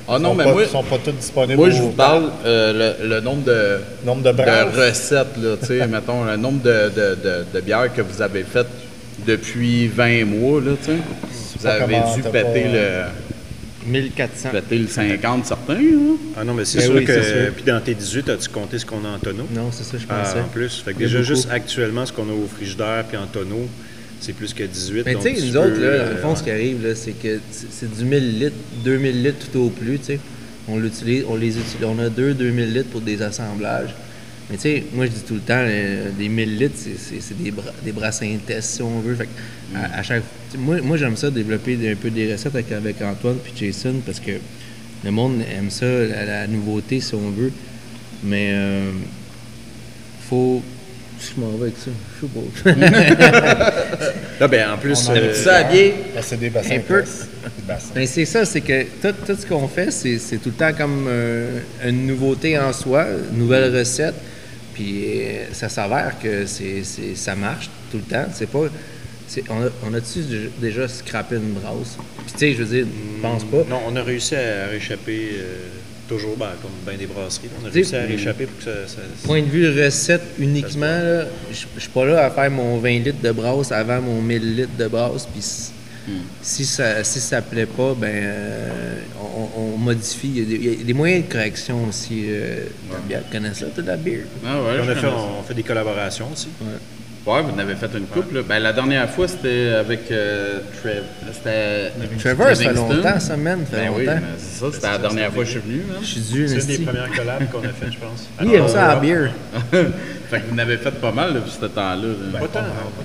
[0.09, 1.91] Ah Ils non, sont mais pas, moi, ils sont pas tous disponibles moi je vous
[1.91, 4.75] parle euh, le, le nombre de, nombre de de brasses.
[4.75, 8.43] recettes, là, tu sais, mettons, le nombre de, de, de, de bières que vous avez
[8.43, 8.67] faites
[9.25, 10.97] depuis 20 mois, là, tu sais.
[11.59, 12.69] Vous avez dû t'as péter, pas,
[13.85, 14.49] le, 1400.
[14.51, 16.17] péter le 50 certains, hein?
[16.37, 17.49] Ah non, mais c'est Ben sûr oui, que.
[17.51, 19.47] Puis dans tes 18, as-tu compté ce qu'on a en tonneau?
[19.53, 20.39] Non, c'est ça, je Ah, pensais.
[20.39, 20.81] en plus.
[20.85, 21.27] Fait que déjà, beaucoup.
[21.33, 23.67] juste actuellement, ce qu'on a au frigidaire puis en tonneau,
[24.19, 25.03] c'est plus que 18.
[25.05, 27.11] Mais tu sais, nous autres, là, dans le euh, fond, ce qui arrive, là, c'est
[27.11, 30.19] que c'est du 1000 litres, 2000 litres tout au plus, tu sais.
[30.67, 33.93] On l'utilise, on les utilise, on a deux 2000 litres pour des assemblages.
[34.49, 37.51] Mais tu sais, moi, je dis tout le temps, euh, des 1000 litres, c'est- des,
[37.51, 39.15] bras, des brassins tests, si on veut.
[39.15, 40.23] Fait que à, à chaque,
[40.57, 44.19] moi, moi j'aime ça, développer un peu des recettes avec, avec Antoine puis Jason, parce
[44.19, 44.31] que
[45.05, 47.51] le monde aime ça, la, la nouveauté, si on veut.
[48.23, 48.91] Mais euh,
[50.29, 50.61] faut...
[51.19, 51.91] Je m'en vais avec ça.
[52.21, 52.87] Je sais pas.
[54.39, 55.07] Là, ben, en plus.
[55.09, 55.93] On euh, dit ça à biais?
[56.13, 56.75] Ben, c'est des bassins.
[56.75, 57.01] Un peu.
[57.01, 57.27] test.
[57.57, 57.91] Des bassins.
[57.95, 60.73] Ben, c'est ça, c'est que tout, tout ce qu'on fait, c'est, c'est tout le temps
[60.73, 64.15] comme euh, une nouveauté en soi, une nouvelle recette.
[64.73, 68.25] Puis euh, ça s'avère que c'est, c'est- ça marche tout le temps.
[68.33, 68.65] C'est pas.
[69.27, 70.19] c'est- on, a, on a-tu
[70.61, 71.97] déjà- scrappé une brasse?
[72.25, 73.63] Puis tu sais, je veux dire, je pense pas.
[73.69, 75.55] Non, on a réussi à réchapper euh,
[76.07, 77.49] toujours, ben, comme bien des brasseries.
[77.61, 78.87] On a Tu réussi à réchapper pour que ça.
[78.87, 83.21] ça- Point de vue recette uniquement, je suis pas là à faire mon 20 litres
[83.21, 85.25] de brasse avant mon 1000 litres de brasse.
[85.31, 85.71] Puis si,
[86.41, 90.31] si ça si ça plaît pas, ben euh, on, on modifie.
[90.35, 92.25] Il y, a des, il y a des moyens de correction aussi.
[92.29, 92.65] Euh.
[93.09, 94.21] Tu connais ça, de la bière?
[94.45, 96.47] Ah ouais, on, a fait, on fait des collaborations aussi.
[96.61, 96.67] Ouais,
[97.41, 98.35] vous en avez fait une couple.
[98.35, 98.41] là.
[98.47, 101.03] Ben, la dernière fois, c'était avec euh, Trev.
[101.33, 101.91] C'était.
[102.19, 102.93] Trevor, ça fait Livingston.
[102.95, 103.59] longtemps, ça, man.
[103.69, 104.19] Ça fait Ben oui, longtemps.
[104.21, 105.81] mais c'est ça, c'était la dernière fois que je suis venu.
[105.91, 105.97] hein.
[106.01, 108.27] Je suis dû, C'est une des premières collabs qu'on a faites, je pense.
[108.43, 109.31] Il aime ça à la bière.
[109.71, 111.95] fait que vous en avez fait pas mal depuis ce temps-là.
[112.33, 112.39] là.
[112.39, 113.03] Pas tant, non, pas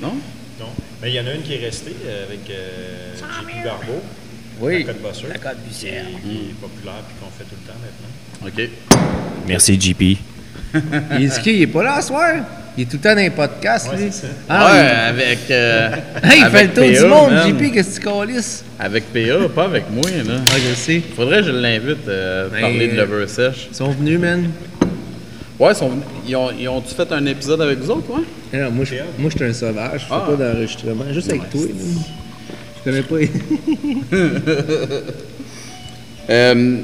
[0.00, 0.06] tant.
[0.08, 0.14] Non?
[0.60, 0.66] Non.
[1.02, 4.02] Mais il y en a une qui est restée euh, avec euh, JP Barbeau,
[4.60, 4.84] Oui.
[4.84, 6.04] la Côte Bosseur, La Côte qui, Bussière.
[6.22, 8.48] qui est populaire puis qu'on fait tout le temps maintenant.
[8.64, 8.70] OK.
[9.46, 10.00] Merci, JP.
[11.18, 12.34] Il est il est pas là ce soir?
[12.76, 14.10] Il est tout le temps dans les podcasts, Ouais, lui.
[14.12, 14.26] ça.
[14.48, 15.38] Ah, ouais, il- avec.
[15.50, 15.90] euh,
[16.24, 17.48] Hey, il fait le tour PA, du monde, man.
[17.48, 18.64] JP, qu'est-ce que tu calisses?
[18.80, 20.34] Avec PA, pas avec moi, là.
[20.50, 21.00] Ah, je sais.
[21.14, 23.68] Faudrait que je l'invite euh, à Ben, parler de Lover Sèche.
[23.70, 24.48] Ils sont venus, man.
[25.60, 28.24] Ouais, ils, sont venus- ils ont, ils ont-tu fait un épisode avec vous autres, ouais?
[28.52, 30.00] Eh non, moi, je, moi, je suis un sauvage.
[30.00, 30.24] Je fais Ah.
[30.28, 31.04] pas d'enregistrement.
[31.12, 31.68] Juste avec toi, là.
[32.84, 33.16] Je connais pas.
[36.30, 36.76] Euh,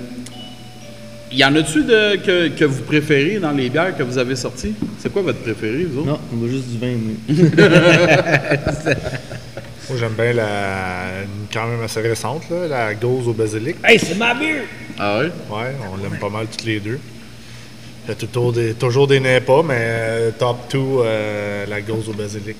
[1.32, 4.74] y en a-tu de, que, que vous préférez dans les bières que vous avez sorties?
[4.98, 6.08] C'est quoi votre préféré, vous autres?
[6.08, 7.14] non, on boit juste du vin, moi.
[9.88, 11.22] Moi, j'aime bien la.
[11.24, 13.74] une quand même assez récente, là, la Gauze au basilic.
[13.82, 14.62] hey, c'est ma bière!
[14.96, 15.32] Ah ouais?
[15.50, 17.00] Ouais, on l'aime pas mal toutes les deux.
[18.06, 20.78] Il y a toujours des, toujours des pas, mais euh, top 2,
[21.68, 22.56] la Gauze au basilic.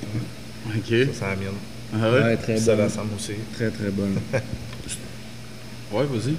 [0.66, 0.83] OK.
[0.88, 1.54] Ça, c'est la mienne.
[1.94, 2.20] Ah ouais?
[2.30, 2.85] Ouais, très Ça, bonne.
[2.85, 3.33] la Sam aussi.
[3.54, 4.16] Très, très bonne.
[5.92, 6.35] Ouais, vas-y.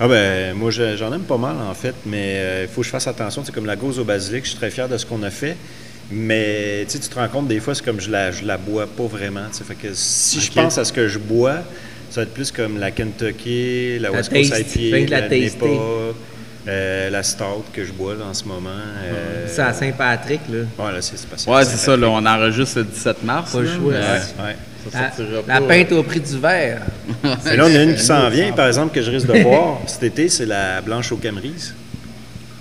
[0.00, 2.86] Ah ben, moi, je- j'en aime pas mal, en fait, mais euh, il faut que
[2.86, 3.42] je fasse attention.
[3.44, 5.56] C'est comme la gauze au basilic, je suis très fier de ce qu'on a fait.
[6.10, 9.04] Mais tu te rends compte, des fois, c'est comme je la, je la bois pas
[9.06, 9.42] vraiment.
[9.52, 11.56] Fait que si je pense à ce que je bois,
[12.08, 14.54] ça va être plus comme la Kentucky, la La West Coast.
[14.74, 15.28] IPA, la
[16.66, 18.70] euh, la Stout que je bois là, en ce moment.
[18.70, 20.60] euh, C'est à Saint-Patrick, là.
[20.86, 21.16] Ouais, là, c'est
[21.48, 23.52] Ouais, ça, là, on enregistre le 17 mars.
[23.52, 24.44] Pas le là, choix, mais ouais.
[24.48, 24.56] Ouais.
[25.48, 26.82] La, la peinte au prix du verre.
[27.44, 29.78] Mais là, on a une qui s'en vient, par exemple, que je risque de boire
[29.86, 31.74] cet été, c'est la blanche aux Camerise.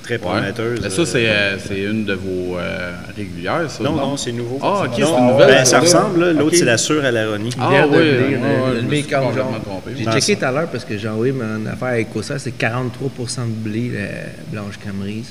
[0.04, 0.88] Très prometteuse.
[0.88, 3.84] Ça, c'est, euh, euh, c'est une de vos euh, régulières, ça?
[3.84, 4.58] Non, non, c'est nouveau.
[4.62, 5.80] Ah, ok, Non, c'est une nouvelle, ben, ça.
[5.82, 6.32] ressemble, là.
[6.34, 7.50] L'autre, c'est la sûre à l'aronie.
[7.60, 9.92] Ah, ouais, le- ouais, le je me trompé.
[9.98, 13.48] J'ai checké tout à l'heure parce que j'ai envoyé mon affaire à Écossais, c'est 43%
[13.48, 15.24] de blé, la blanche même.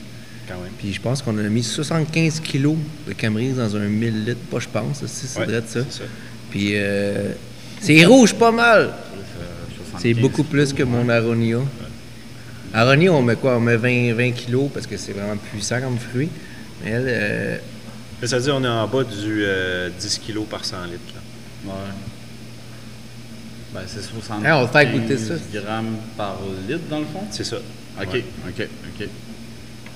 [0.79, 2.77] Puis je pense qu'on a mis 75 kilos
[3.09, 5.81] de Camerise dans un 1000 litres, pas je pense, si c'est Ouais, vrai de ça.
[5.89, 6.05] c'est ça.
[6.51, 7.33] Puis euh,
[7.81, 8.93] c'est rouge pas mal.
[9.99, 11.59] C'est 75 beaucoup plus que mon Aronia.
[12.75, 13.57] À Ronnie, on met quoi?
[13.57, 16.29] On met 20, 20 kilos parce que c'est vraiment puissant comme fruit.
[16.85, 17.57] Mais elle, euh,
[18.27, 20.99] Ça veut dire qu'on est en bas du euh, 10 kg par 100 litres.
[21.15, 21.73] là.
[21.73, 21.79] Ouais.
[23.75, 25.35] Ben, c'est 70 Hey, on va faire goûter ça.
[25.55, 27.23] grammes par litre, dans le fond?
[27.31, 27.57] C'est ça.
[27.57, 28.25] OK, Ouais.
[28.49, 28.69] OK,
[29.01, 29.09] OK.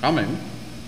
[0.01, 0.29] Quand même,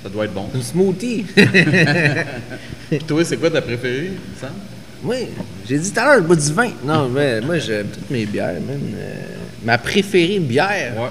[0.03, 0.49] ça doit être bon.
[0.55, 1.25] une smoothie.
[2.89, 4.51] Puis toi, c'est quoi ta préférée, Sam?
[5.05, 5.27] Oui,
[5.69, 6.71] j'ai dit tout à l'heure, je bois du vin.
[6.85, 8.81] Non, mais moi, j'aime toutes mes bières, man.
[8.95, 9.15] Euh,
[9.65, 10.95] ma préférée bière.
[10.97, 11.09] Ouais.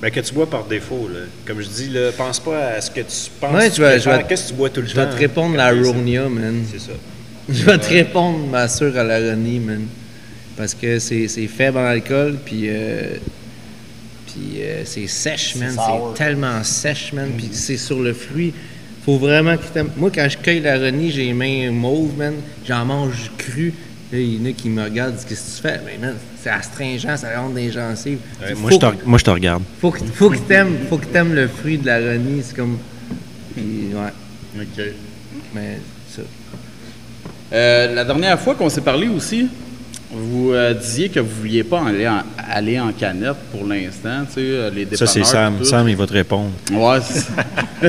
[0.00, 1.08] Ben, que tu bois par défaut.
[1.12, 1.20] Là.
[1.44, 3.52] Comme je dis, là, pense pas à ce que tu penses.
[3.54, 5.04] Ouais, je je vais- Qu'est-ce que tu bois tout le Je temps?
[5.06, 5.70] vais te répondre la.
[5.72, 6.62] Ronia, man.
[6.70, 6.92] C'est ça.
[7.48, 9.86] Je vais te répondre, ma sûre, à la Ronnie, man.
[10.56, 13.14] Parce que c'est c'est faible en alcool, puis euh,
[14.26, 15.74] puis euh, c'est sèche, man.
[15.74, 17.30] C'est tellement sèche, man.
[17.36, 18.52] Puis c'est sur le fruit.
[19.08, 22.34] Faut vraiment que t'aimes- Moi, quand je cueille la Ronnie, j'ai les mains mauves, man.
[22.66, 23.72] J'en mange cru.
[24.12, 25.80] Là, il y en a qui me regardent, disent Qu'est-ce que tu fais?
[25.86, 28.18] Mais man, c'est astringent, ça rentre les gencives.
[28.42, 29.62] Ouais, moi, je te, que- moi, je te regarde.
[29.80, 32.42] Faut que, faut que t'aimes, faut que t'aimes le fruit de la Ronnie.
[32.44, 32.76] C'est comme.
[33.56, 34.84] Puis, ouais, OK.
[35.54, 35.78] mais
[36.14, 36.20] ça.
[37.54, 39.48] Euh, la dernière fois qu'on s'est parlé aussi,
[40.12, 44.26] vous euh, disiez que vous ne vouliez pas aller en, aller en canette pour l'instant,
[44.26, 45.56] tu sais, euh, Ça, c'est Sam.
[45.56, 45.64] tout.
[45.64, 46.50] Sam, il va te répondre.
[46.70, 46.98] Ouais.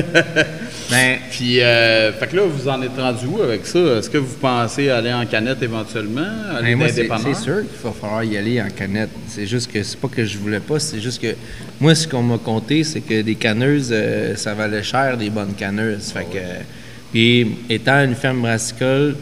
[0.90, 3.78] Ben, Puis, euh, fait que là, vous en êtes rendu où avec ça?
[3.78, 6.26] Est-ce que vous pensez aller en canette éventuellement?
[6.56, 9.10] Aller Ben, c'est sûr qu'il va falloir y aller en canette.
[9.28, 11.34] C'est juste que c'est pas que je voulais pas, c'est juste que
[11.80, 15.54] moi, ce qu'on m'a compté, c'est que des canneuses, euh, ça valait cher, des bonnes
[15.54, 16.10] canneuses.
[16.12, 16.38] Fait que,
[17.12, 19.16] puis, étant une ferme brassicole,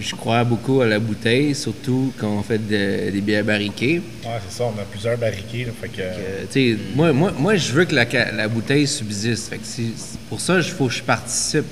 [0.00, 4.00] je crois beaucoup à la bouteille, surtout quand on fait de- des bières barriquées.
[4.24, 5.64] Ouais, c'est ça, on a plusieurs barriqués.
[5.66, 8.86] là, fait que, Euh, tu sais, moi, moi, moi, je veux que la, la bouteille
[8.86, 9.48] subsiste.
[9.50, 9.92] Fait que si-
[10.28, 11.64] pour ça, il faut que je participe.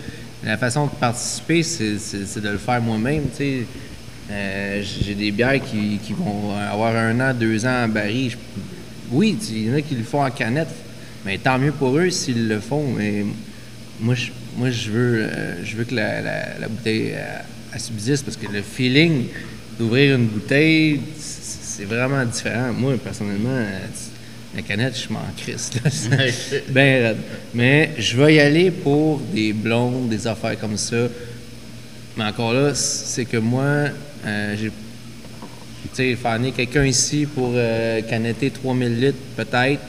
[0.45, 3.25] La façon de participer, c'est de le faire moi-même.
[4.31, 8.31] Euh, J'ai des bières qui, qui vont avoir un an, deux ans en baril.
[8.31, 8.37] Je-
[9.11, 10.69] oui, il y en a qui le font en canette,
[11.25, 12.85] mais tant mieux pour eux s'ils le font.
[12.97, 13.25] Mais
[14.01, 17.15] moi, je, moi, je veux, euh, je veux que la, la- la bouteille
[17.73, 19.27] elle subsiste parce que le feeling
[19.79, 22.73] d'ouvrir une bouteille, c'est vraiment différent.
[22.73, 23.65] Moi, personnellement,
[24.55, 25.71] la canette, je m'en crisse.
[26.75, 27.17] raide.
[27.55, 31.09] Mais je vais y aller pour des blondes, des affaires comme ça.
[32.17, 33.89] Mais encore là, c'est que moi,
[34.27, 34.71] euh, j'ai.
[35.95, 39.81] Tu sais, quelqu'un ici pour euh, canetter 3000 litres, peut-être.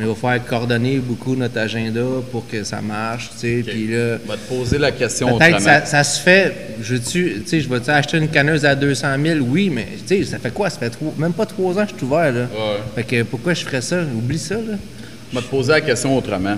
[0.00, 2.00] Mais il va falloir coordonner beaucoup notre agenda
[2.32, 3.62] pour que ça marche, tu sais.
[3.70, 6.54] Puis là, On va te poser la question Peut-être que ça, ça se fait.
[6.80, 10.24] Je tu sais, je vais acheter une canneuse à 200 000, oui, mais tu sais,
[10.24, 10.70] ça fait quoi?
[10.70, 12.40] Ça fait trois- même pas trois ans que je suis ouvert, là.
[12.44, 12.78] Ouais.
[12.94, 14.00] Fait que pourquoi je ferais ça?
[14.16, 14.78] Oublie ça, là.
[15.32, 16.56] On va te poser la question autrement.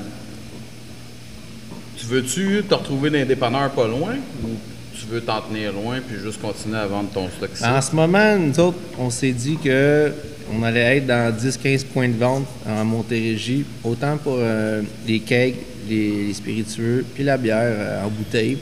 [1.99, 4.49] Tu veux-tu te retrouver dans pas loin ou
[4.95, 7.65] tu veux t'en tenir loin puis juste continuer à vendre ton stock ici?
[7.65, 10.13] En ce moment, nous autres, on s'est dit que
[10.53, 15.57] on allait être dans 10-15 points de vente en Montérégie, autant pour euh, les kegs,
[15.89, 18.59] les, les spiritueux, puis la bière euh, en bouteille.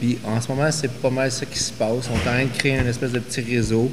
[0.00, 2.08] Puis en ce moment, c'est pas mal ça qui se passe.
[2.10, 3.90] On est en train de créer un espèce de petit réseau.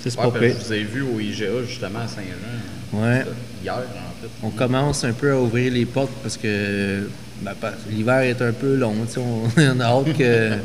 [0.00, 0.54] C'est Ouais, pas pire.
[0.64, 2.98] vous ai vu au IGA justement à Saint-Jean.
[3.00, 3.24] Ouais.
[3.62, 4.28] Hier, en fait.
[4.42, 7.08] On commence un peu à ouvrir les portes parce que
[7.42, 7.52] ben,
[7.90, 8.94] l'hiver est un peu long.
[9.16, 9.20] On,
[9.60, 10.50] on a hâte que.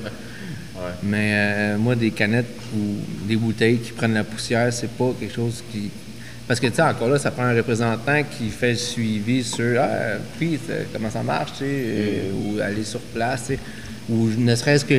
[1.02, 2.46] Mais euh, moi, des canettes
[2.76, 2.98] ou
[3.28, 5.90] des bouteilles qui prennent la poussière, c'est pas quelque chose qui.
[6.48, 9.80] Parce que, tu sais, encore là, ça prend un représentant qui fait le suivi sur
[9.82, 13.60] Ah, puis, euh, comment ça marche, tu sais, euh, ou aller sur place, tu sais.
[14.10, 14.94] Ou ne serait-ce que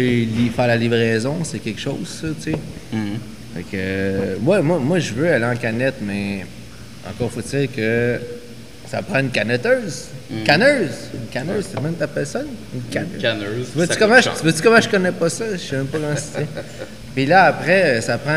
[0.57, 2.59] faire la livraison, c'est quelque chose, ça, tu sais.
[2.93, 3.19] Mhm.
[3.55, 6.47] Fait que, euh, ouais, moi, moi, je veux aller en canette, mais
[7.09, 8.19] encore faut-il que
[8.91, 10.07] ça prend une canetteuse.
[10.31, 10.91] Une canneuse.
[11.13, 12.41] Une canneuse, c'est même t'appelles ça?
[12.41, 13.21] Une canneuse.
[13.21, 13.67] Canneuse.
[13.71, 15.45] Tu vois-tu ça comment, je- tu comment je connais pas ça?
[15.53, 16.47] Je sais même pas comment c'est.
[17.15, 18.33] Puis là, après, ça prend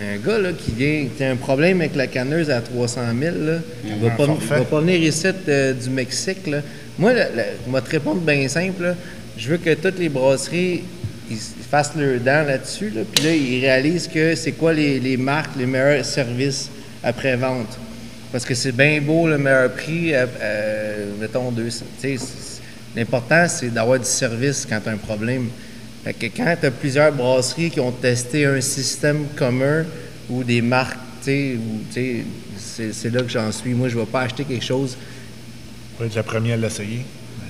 [0.00, 3.36] un gars là, qui vient, qui a un problème avec la canneuse à 300 000.
[3.38, 3.58] Là.
[3.84, 6.46] Il va pas, va pas venir ici euh, du Mexique.
[6.46, 6.58] Là.
[6.98, 8.82] Moi, là, là, je vais te répondre bien simple.
[8.82, 8.94] là.
[9.36, 10.82] Je veux que toutes les brasseries
[11.30, 11.36] ils
[11.70, 12.90] fassent leurs dents là-dessus.
[12.90, 16.70] Là, puis là, ils réalisent que c'est quoi les, les marques, les meilleurs services
[17.02, 17.78] après-vente.
[18.32, 21.84] Parce que c'est bien beau le meilleur prix, euh, euh, mettons 200.
[22.00, 22.58] tu sais, c'est-
[22.96, 25.48] L'important, c'est d'avoir du service quand tu as un problème.
[26.08, 29.84] Fait que quand tu as plusieurs brasseries qui ont testé un système commun
[30.30, 31.58] ou des marques, tu sais,
[31.92, 32.24] tu
[32.92, 33.74] c'est là que j'en suis.
[33.74, 34.96] Moi, je ne vais pas acheter quelque chose.
[36.00, 37.04] va être le premier à l'essayer.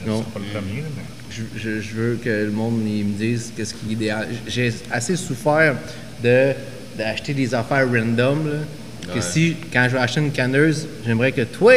[0.04, 0.22] Non.
[0.22, 0.82] Pas le premier.
[0.82, 4.26] mais- Je, je- je veux que le monde il me dise qu'est-ce qui est idéal.
[4.48, 5.76] J'ai assez souffert
[6.24, 6.52] de
[6.96, 8.48] d'acheter des affaires random.
[8.48, 11.74] Là, que si, quand je vais acheter une canneuse, j'aimerais que toi,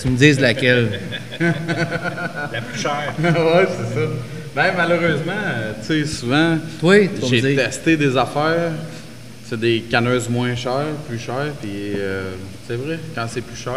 [0.00, 0.98] tu me dises laquelle.
[1.38, 3.12] La plus chère.
[3.22, 4.06] ouais, c'est ça.
[4.54, 7.64] Ben, malheureusement, euh, tu sais, souvent, tu j'ai dire.
[7.64, 8.72] testé des affaires.
[9.48, 12.32] C'est des canneuses moins chères, plus chères, puis euh,
[12.66, 13.74] c'est vrai, quand c'est plus cher,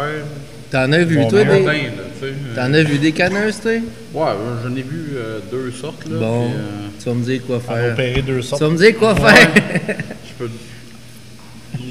[0.70, 1.62] T'en as vu, Bon, toi, des...
[1.62, 2.32] Là, tu sais.
[2.54, 3.70] T'en as vu des canneuses, toi?
[3.72, 3.82] Ouais,
[4.30, 6.18] euh, j'en ai vu euh, deux sortes, là.
[6.18, 7.94] Bon, euh, tu vas me dire quoi faire.
[8.24, 9.48] deux Tu vas me dire quoi faire.
[9.88, 10.50] je peux...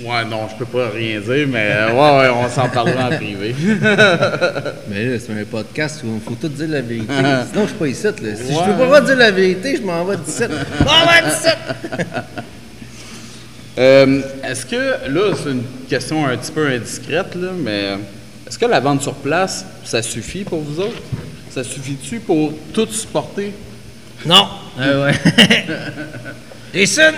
[0.06, 3.16] Ouais, non, je peux pas rien dire, mais euh, ouais, ouais, on s'en parlera en
[3.16, 3.56] privé.
[4.88, 7.12] Mais là, c'est un podcast où il faut tout dire la vérité.
[7.52, 8.04] Sinon, je suis pas ici.
[8.04, 8.12] Là.
[8.36, 8.78] Si je Ouais.
[8.78, 10.44] peux pas dire la vérité, je m'en vais d'ici.
[10.44, 11.50] Je m'en vais d'ici.
[13.78, 17.98] Euh, est-ce que, là, c'est une question un petit peu indiscrète, là, mais
[18.48, 21.02] est-ce que la vente sur place, ça suffit pour vous autres?
[21.52, 23.52] Ça suffit-tu pour tout supporter?
[24.26, 24.48] Non.
[24.80, 25.12] Ah ouais.
[26.74, 27.12] Jason,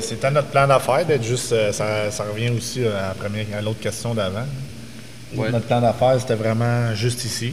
[0.00, 1.52] C'était notre plan d'affaires d'être juste.
[1.52, 4.46] euh, ça, ça revient aussi à, la première, à l'autre question d'avant.
[5.34, 5.50] Ouais.
[5.50, 7.52] Notre plan d'affaires, c'était vraiment juste ici.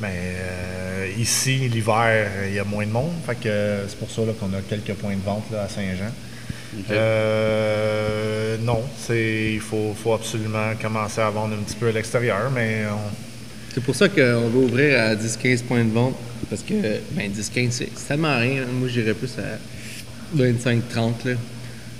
[0.00, 3.12] Mais euh, ici, l'hiver, il y a moins de monde.
[3.26, 5.68] Fait que euh, c'est pour ça là, qu'on a quelques points de vente là, à
[5.68, 6.12] Saint-Jean.
[6.90, 12.50] Euh, non, c'est il faut, faut absolument commencer à vendre un petit peu à l'extérieur,
[12.54, 13.14] mais on-
[13.74, 16.16] C'est pour ça qu'on veut ouvrir à 10-15 points de vente.
[16.50, 16.74] Parce que,
[17.12, 18.64] ben, 10-15, c'est c'est tellement rien.
[18.72, 19.58] Moi, j'irais plus à
[20.34, 21.26] 25-30.
[21.26, 21.34] là.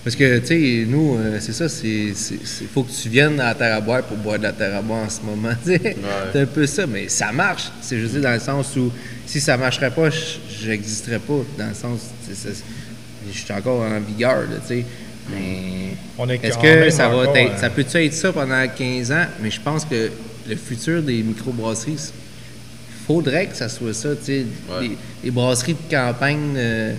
[0.06, 1.88] Parce que, tu sais, nous, euh, c'est ça, c'est.
[1.88, 4.76] Il faut que tu viennes à la terre à boire pour boire de la terre
[4.76, 5.52] à boire en ce moment.
[5.64, 5.96] C'est
[6.40, 7.64] un peu ça, mais ça marche.
[7.80, 8.92] C'est juste dans le sens où
[9.26, 11.40] si ça marcherait pas, je n'existerais pas.
[11.58, 12.02] Dans le sens.
[12.28, 14.84] Je suis encore en vigueur, tu sais.
[15.28, 15.96] Mais.
[16.18, 19.10] On est Est-ce que ça va encore, être, euh, ça peut-tu être ça pendant 15
[19.10, 19.26] ans?
[19.42, 20.08] Mais je pense que
[20.48, 24.46] le futur des microbrasseries, il faudrait que ça soit ça, tu sais.
[24.70, 24.82] Ouais.
[24.82, 24.90] Les,
[25.24, 26.94] les brasseries de campagne, euh,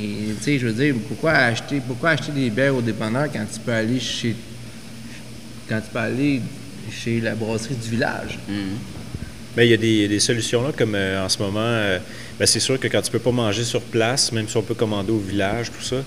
[0.00, 3.44] et, tu sais, je veux dire, pourquoi acheter, pourquoi acheter des bières au dépanneur quand
[3.52, 4.34] tu peux aller chez,
[5.68, 6.40] quand tu peux aller
[6.90, 8.38] chez la brasserie du village?
[9.56, 11.98] Mais il y a des, des solutions là, comme euh, en ce moment, euh,
[12.38, 14.74] ben, c'est sûr que quand tu peux pas manger sur place, même si on peut
[14.74, 16.02] commander au village, tout ça,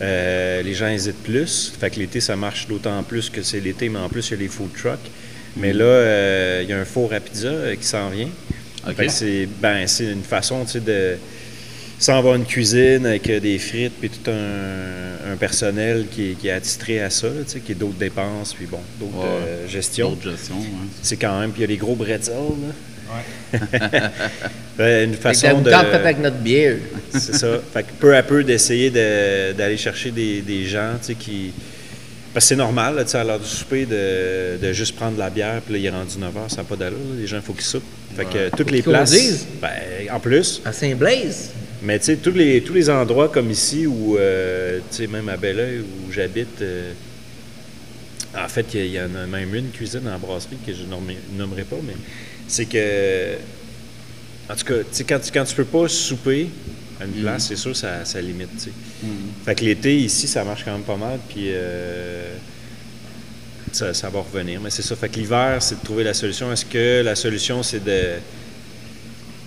[0.00, 1.72] euh, les gens hésitent plus.
[1.78, 4.34] Fait que l'été, ça marche d'autant plus que c'est l'été, mais en plus, il y
[4.34, 5.10] a les food trucks.
[5.56, 8.28] Mais là, euh, il y a un four à pizza qui s'en vient.
[9.08, 11.16] C'est ben, c'est une façon, tu sais, de
[12.02, 16.34] sans avoir une cuisine avec euh, des frites puis tout un, un personnel qui est,
[16.34, 19.18] qui est attitré à ça, là, tu sais, qui est d'autres dépenses puis bon, d'autres
[19.18, 19.24] Ouais.
[19.46, 20.10] euh, gestions.
[20.10, 20.88] D'autres gestions, ouais.
[21.00, 22.74] C'est quand même, puis il y a les gros bretzels, là.
[23.12, 25.04] Ouais.
[25.04, 25.70] Une façon de.
[25.70, 26.76] avec notre bière.
[27.12, 27.58] C'est ça.
[27.72, 31.52] Fait que peu à peu d'essayer de- d'aller chercher des, des gens, tu sais, qui.
[32.32, 35.12] Parce que c'est normal, là, tu sais, à l'heure du souper, de, de juste prendre
[35.14, 36.96] de la bière, puis là, il est rendu 9 h, ça n'a pas d'allure.
[37.20, 37.84] Les gens, il faut qu'ils soupent.
[38.16, 39.46] Fait que toutes les places.
[39.60, 39.68] Ben,
[40.10, 40.62] en plus.
[40.64, 41.50] À Saint-Blaise?
[41.82, 45.28] Mais tu sais, tous les, tous les endroits comme ici, où, euh, tu sais, même
[45.28, 46.92] à Belleuil, où j'habite, euh,
[48.36, 51.76] en fait, il y, en a même une cuisine en brasserie que je nommerai- pas,
[51.84, 51.94] mais
[52.46, 53.34] c'est que,
[54.48, 56.48] en tout cas, tu sais, quand, tu- quand tu peux pas souper
[57.00, 58.70] à une place, c'est sûr, ça, ça limite, tu sais.
[59.44, 62.32] Fait que l'été, ici, ça marche quand même pas mal, puis euh,
[63.72, 64.60] ça, ça va revenir.
[64.60, 64.94] Mais c'est ça.
[64.94, 66.52] Fait que l'hiver, c'est de trouver la solution.
[66.52, 68.02] Est-ce que la solution, c'est de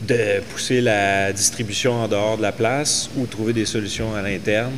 [0.08, 4.74] de pousser la distribution en dehors de la place ou trouver des solutions à l'interne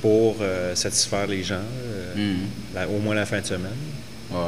[0.00, 2.36] pour euh, satisfaire les gens, euh, Mhm.
[2.74, 3.70] la- au moins la fin de semaine?
[4.30, 4.38] Ouais.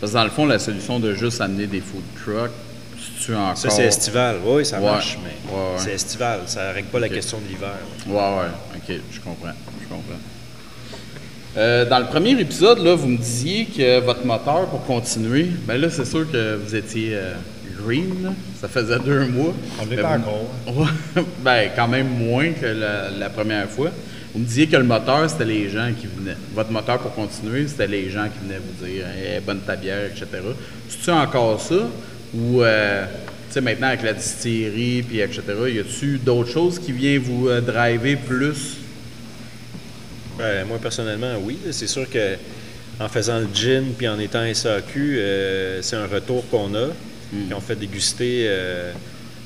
[0.00, 2.50] Parce que dans le fond, la solution de juste amener des food trucks,
[2.98, 3.56] si tu encore?
[3.56, 4.36] Ça, c'est estival.
[4.44, 4.84] Oui, ça Ouais.
[4.86, 6.40] marche, mais Ouais, c'est estival.
[6.46, 7.76] Ça ne règle pas la question de l'hiver.
[8.06, 8.50] Ouais, ouais.
[8.76, 9.52] OK, je comprends.
[9.82, 10.20] Je comprends.
[11.56, 15.80] Euh, dans le premier épisode, là, vous me disiez que votre moteur pour continuer, ben
[15.80, 17.14] là, c'est sûr que vous étiez
[17.84, 19.54] green, ça faisait deux mois.
[19.80, 20.50] On vous- encore.
[21.44, 23.90] Ben, quand même moins que la, la première fois.
[24.32, 26.36] Vous me disiez que le moteur, c'était les gens qui venaient.
[26.54, 30.04] Votre moteur pour continuer, c'était les gens qui venaient vous dire hey, bonne ta bière,
[30.06, 30.26] etc.
[30.88, 31.88] C'est-tu encore ça?
[32.32, 33.06] Ou, euh,
[33.48, 35.42] tu sais, maintenant avec la distillerie, puis etc.,
[35.74, 38.76] y a-tu d'autres choses qui viennent vous euh, driver plus?
[40.38, 41.58] Ben, moi, personnellement, oui.
[41.72, 42.36] C'est sûr que
[43.00, 46.88] en faisant le gin puis en étant SAQ, euh, c'est un retour qu'on a.
[47.30, 48.92] Puis on fait déguster euh,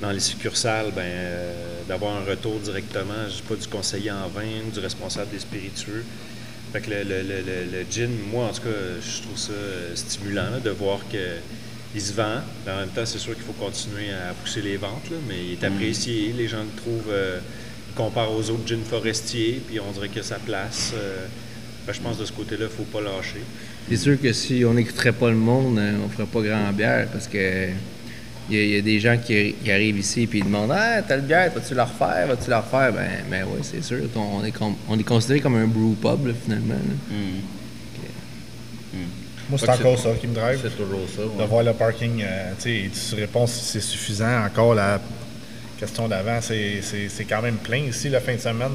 [0.00, 1.52] dans les succursales, ben, euh,
[1.88, 4.42] d'avoir un retour directement, je sais pas, du conseiller en vin,
[4.72, 6.04] du responsable des spiritueux.
[6.72, 8.68] Fait que le, le- le- le- le gin, moi, en tout cas,
[9.00, 12.40] je trouve ça euh, stimulant là, de voir qu'il se vend.
[12.66, 15.36] Mais en même temps, c'est sûr qu'il faut continuer à pousser les ventes, là, mais
[15.44, 16.32] il est apprécié.
[16.36, 17.38] Les gens le trouvent, euh,
[17.94, 20.92] comparent aux autres gins forestiers, puis on dirait que sa place.
[21.86, 23.42] ben, je pense de ce côté-là, il ne faut pas lâcher.
[23.88, 27.06] C'est sûr que si on n'écouterait pas le monde, euh, on ferait pas grand bière
[27.12, 27.68] parce que
[28.50, 30.72] il y, a- il y a des gens qui, qui arrivent ici et ils demandent
[30.72, 32.26] Ah, telle bière, vas-tu la refaire?
[32.28, 32.92] Vas-tu la refaire?
[32.92, 34.00] Ben, ben oui, c'est sûr.
[34.16, 36.74] On est, com- on est considéré comme un brew pub, là, finalement.
[36.74, 37.16] là.
[39.50, 40.58] Moi, c'est encore ça qui me drive.
[40.62, 41.22] C'est toujours ça.
[41.42, 44.42] De voir le parking, euh, tu sais, tu réponds si c'est suffisant.
[44.44, 45.00] Encore la
[45.78, 48.72] question d'avant, c'est c'est- c'est quand même plein ici la fin de semaine.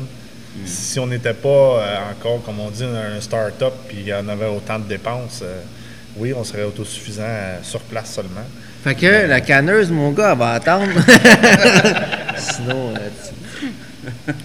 [0.66, 4.28] Si on n'était pas euh, encore, comme on dit, un start-up, puis il y en
[4.28, 5.62] avait autant de dépenses, euh,
[6.18, 8.46] oui, on serait autosuffisant euh, sur place seulement.
[8.84, 10.88] Fait que la canneuse, mon gars, elle va attendre.
[12.38, 13.68] Sinon, tu-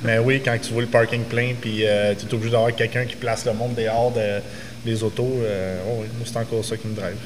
[0.03, 3.17] Mais oui, quand tu vois le parking plein, puis tu es obligé d'avoir quelqu'un qui
[3.17, 4.41] place le monde dehors de-
[4.85, 5.41] des autos,
[5.89, 7.17] oh oui, moi, c'est encore ça qui me drive.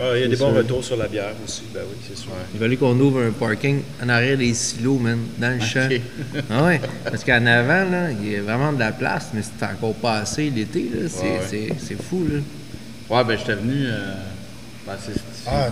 [0.00, 2.30] Ah, il y a des bons retours sur la bière aussi, ben oui, c'est sûr.
[2.54, 5.88] il fallait qu'on ouvre un parking en arrière des silos, man, dans le champ.
[6.50, 9.64] Ah ouais, parce qu'en avant, là, il y a vraiment de la place, mais c'est
[9.66, 11.08] encore pas assez l'été, là.
[11.08, 12.38] C'est, fou, là.
[13.08, 13.86] Ouais, ben j'étais venu.
[13.86, 14.14] euh,
[14.86, 14.94] ben,
[15.46, 15.68] Ah,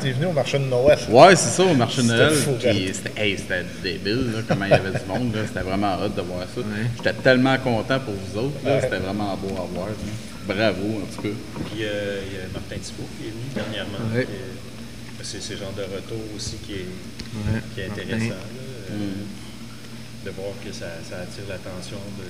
[0.00, 0.98] t'es, venu au marché de Noël.
[1.10, 2.32] Ouais, c'est ça, au marché de C'était Noël.
[2.62, 2.94] raide.
[2.94, 5.34] C'était hey, c'était débile, là, comment il y avait du monde.
[5.34, 5.42] là.
[5.46, 6.60] C'était vraiment hot de voir ça.
[6.60, 6.86] Ouais.
[6.96, 8.56] J'étais tellement content pour vous autres.
[8.82, 9.88] C'était vraiment beau à voir.
[9.88, 9.94] là.
[10.46, 11.34] Bravo, en tout cas.
[11.70, 13.98] Puis euh, il y a Martin Thibault qui est venu dernièrement.
[14.14, 14.22] Ouais.
[14.22, 16.76] Et, euh, c'est ce genre de retour aussi qui est,
[17.34, 18.02] Ouais, qui est Martin.
[18.02, 18.28] intéressant.
[18.30, 18.34] là,
[18.92, 20.26] euh, Mm.
[20.26, 22.24] De voir que ça, ça attire l'attention de.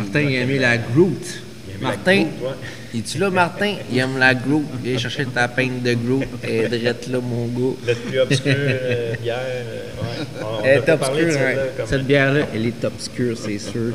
[0.00, 1.40] Martin, il a aimé la Groot.
[1.70, 2.98] Il Martin, ouais.
[2.98, 3.74] es-tu là, Martin?
[3.92, 4.64] Il aime la Groot.
[4.82, 6.24] Viens chercher ta peinte de Groot.
[6.42, 7.76] Elle est drette là, mon gars.
[7.86, 9.36] Notre plus obscure euh, bière.
[9.40, 10.26] euh, ouais.
[10.40, 11.84] On- on Elle est obscure, hein.
[11.86, 13.92] Cette bière-là, elle est obscure, c'est sûr.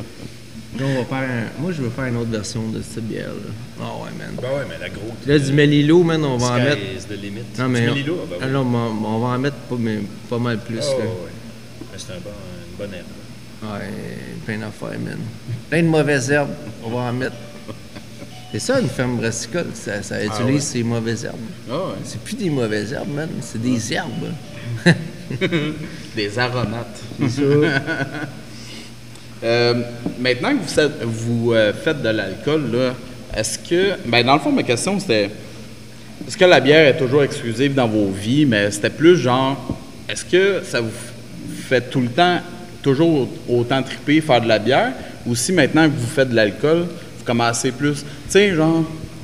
[0.80, 3.52] Là, on va faire un- Moi, je veux faire une autre version de cette bière-là.
[3.80, 4.30] Ah ouais, man.
[4.42, 5.14] Ben ouais, mais la Groot.
[5.28, 6.82] Là, du Melilo, man, on va en mettre.
[7.08, 7.60] the.
[7.60, 7.82] Non, mais.
[7.82, 8.52] Du on- Melilo, ben Ah oui.
[8.52, 10.00] non, mais on on va en mettre pas, mais
[10.30, 10.80] pas mal plus.
[10.82, 11.06] Oh, là.
[11.06, 11.12] ouais.
[11.92, 12.30] Mais C'est un bon,
[12.72, 13.72] une bonne herbe.
[13.72, 13.90] Ouais,
[14.46, 15.20] plein d'affaires, man.
[15.70, 16.50] Plein de mauvaises herbes,
[16.84, 17.36] on va en mettre.
[18.52, 20.60] C'est ça, une ferme brassicole, ça, ça utilise ouais.
[20.60, 21.38] ces mauvaises herbes.
[21.70, 21.94] Ah ouais.
[22.04, 24.32] C'est plus des mauvaises herbes, man, c'est des herbes.
[26.16, 27.00] Des aromates.
[27.20, 27.42] C'est ça.
[29.44, 29.74] Euh,
[30.20, 32.62] maintenant que vous, euh, faites de l'alcool,
[33.36, 33.98] est-ce que.
[34.06, 35.30] Ben, dans le fond, ma question, c'était.
[36.26, 39.78] Est-ce que la bière est toujours exclusive dans vos vies, mais c'était plus genre.
[40.08, 40.92] Est-ce que ça vous
[41.68, 42.40] fait tout le temps,
[42.82, 44.92] toujours autant triper, faire de la bière,
[45.26, 46.86] ou si maintenant que vous faites de l'alcool,
[47.18, 48.04] vous commencez plus.
[48.04, 48.84] Tu sais, genre,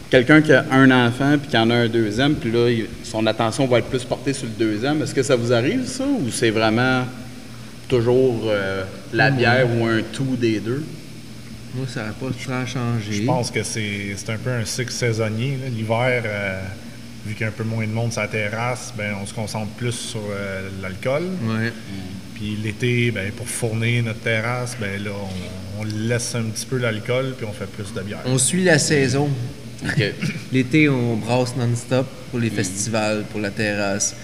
[0.09, 2.67] quelqu'un qui a un enfant puis qui en a un deuxième, puis là,
[3.03, 5.01] son attention va être plus portée sur le deuxième.
[5.01, 7.03] Est-ce que ça vous arrive, ça, ou c'est vraiment
[7.89, 10.85] toujours euh, la bière ou un tout des deux.
[11.75, 13.11] Moi, ça n'a pas trop changé.
[13.11, 15.57] Je pense que c'est, c'est un peu un cycle saisonnier.
[15.69, 16.61] L'hiver, euh,
[17.25, 19.33] vu qu'il y a un peu moins de monde sur la terrasse, ben, on se
[19.33, 21.23] concentre plus sur euh, l'alcool.
[21.43, 21.73] Ouais.
[22.35, 26.77] Puis l'été, ben, pour fournir notre terrasse, ben, là, on, on laisse un petit peu
[26.77, 28.21] l'alcool puis on fait plus de bière.
[28.25, 29.29] On suit la saison.
[29.85, 30.03] OK.
[30.51, 34.15] L'été, on brasse non-stop pour les festivals, pour la terrasse.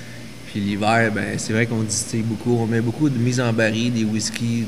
[0.56, 2.58] Puis l'hiver, ben, c'est vrai qu'on distille beaucoup.
[2.62, 4.64] On met beaucoup de mise en baril, des whiskies.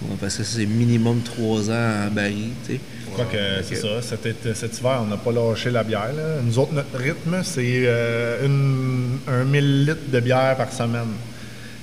[0.00, 2.80] Bon, parce que c'est minimum trois ans en baril, tu sais.
[3.08, 4.00] Je crois que c'est ça.
[4.02, 6.12] Cet, été- cet hiver, on n'a pas lâché la bière.
[6.16, 6.40] là.
[6.44, 11.08] Nous autres, notre rythme, c'est euh, une- un 1000 litres de bière par semaine.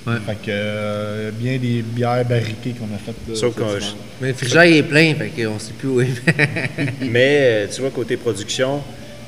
[0.06, 0.14] Ouais.
[0.24, 3.14] Fait que euh, bien des bières barriquées qu'on a faites.
[3.28, 3.94] là, Sauf cet qu'on- hiver.
[4.22, 6.08] Mais le frigidaire est plein, fait qu'on sait plus où il
[7.10, 8.80] Mais euh, tu vois, côté production,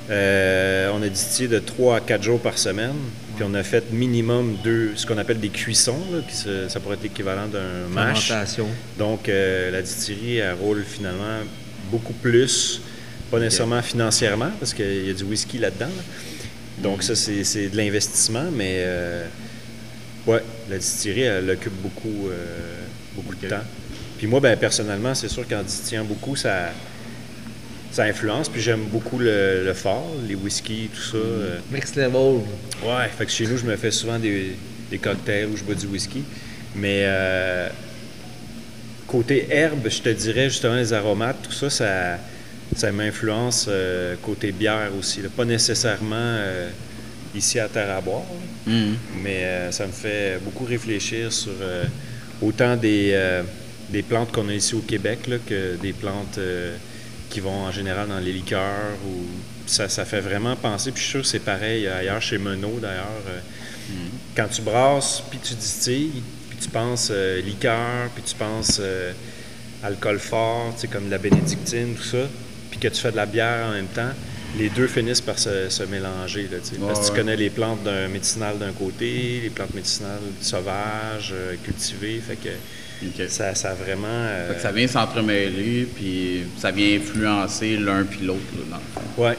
[0.08, 2.94] euh, on a distillé de 3 à 4 jours par semaine.
[3.36, 6.94] Puis on a fait minimum deux, ce qu'on appelle des cuissons, là, se- ça pourrait
[6.94, 8.28] être l'équivalent d'un mash.
[8.98, 11.40] Donc euh, la distillerie, elle roule finalement
[11.90, 12.80] beaucoup plus,
[13.30, 15.86] pas nécessairement financièrement, parce qu'il y a du whisky là-dedans.
[15.86, 16.02] là.
[16.82, 19.26] Donc ça, c'est c'est de l'investissement, mais euh,
[20.26, 22.34] ouais, la distillerie, elle occupe beaucoup, euh,
[23.14, 23.64] beaucoup de temps.
[24.18, 26.70] Puis moi, ben, personnellement, c'est sûr qu'en distillant beaucoup, ça,
[27.96, 28.48] ça influence.
[28.48, 31.16] Puis j'aime beaucoup le, le fort, les whiskies, tout ça.
[31.16, 31.58] euh.
[31.72, 32.40] Next level.
[32.84, 34.52] Ouais, fait que chez nous, je me fais souvent des,
[34.90, 36.22] des cocktails où je bois du whisky.
[36.74, 37.68] Mais euh,
[39.06, 42.18] côté herbe, je te dirais justement les aromates, tout ça, ça,
[42.76, 45.22] ça m'influence euh, côté bière aussi.
[45.22, 45.28] là.
[45.34, 46.68] Pas nécessairement euh,
[47.34, 48.20] ici à terre à boire,
[48.66, 48.72] là.
[48.72, 48.96] Mhm.
[49.22, 51.52] mais ça me fait beaucoup réfléchir sur
[52.42, 53.16] autant des,
[53.90, 56.40] des plantes qu'on a ici au Québec là, que des plantes
[57.30, 58.94] qui vont en général dans les liqueurs.
[59.06, 59.24] Ou,
[59.66, 60.92] ça, ça fait vraiment penser.
[60.92, 63.22] Puis je suis sûr que c'est pareil ailleurs chez Menot d'ailleurs.
[63.28, 63.40] euh,
[64.36, 69.12] Quand tu brasses, puis tu distilles, puis tu penses euh, liqueur, puis tu penses euh,
[69.82, 72.28] alcool fort, tu sais, comme la bénédictine, tout ça,
[72.70, 74.10] puis que tu fais de la bière en même temps,
[74.58, 76.44] les deux finissent par se, se mélanger.
[76.44, 80.20] Là, parce que Ouais, tu connais les plantes d'un médicinal d'un côté, les plantes médicinales
[80.40, 82.48] sauvages, euh, cultivées, fait que
[83.02, 83.26] OK.
[83.28, 84.06] ça, ça a vraiment...
[84.08, 88.76] euh, Fait que ça vient s'entremêler, puis ça vient influencer l'un puis l'autre, là, dans
[88.76, 89.22] le fond.
[89.22, 89.36] Ouais.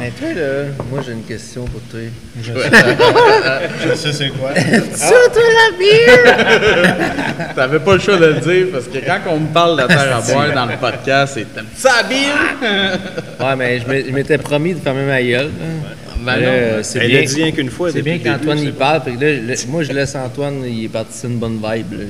[0.00, 2.00] Mais toi, là, moi, j'ai une question pour toi.
[2.42, 4.54] Je sais c'est quoi.
[4.94, 7.54] Ça, toi, la bière!
[7.54, 10.16] T'avais pas le choix de le dire, parce que quand on me parle de terre
[10.16, 12.98] à boire dans le podcast, c'est ça, la bière?
[13.40, 15.50] Ouais, mais je je m'étais promis de fermer ma gueule.
[15.60, 15.86] hein.
[16.24, 18.72] Ben euh, c'est Elle bien, l'a dit rien qu'une fois C'est bien qu'Antoine c'est y
[18.72, 19.02] parle.
[19.20, 21.92] Là, le- moi, je laisse Antoine, il est parti sur une bonne vibe.
[21.92, 22.04] Là.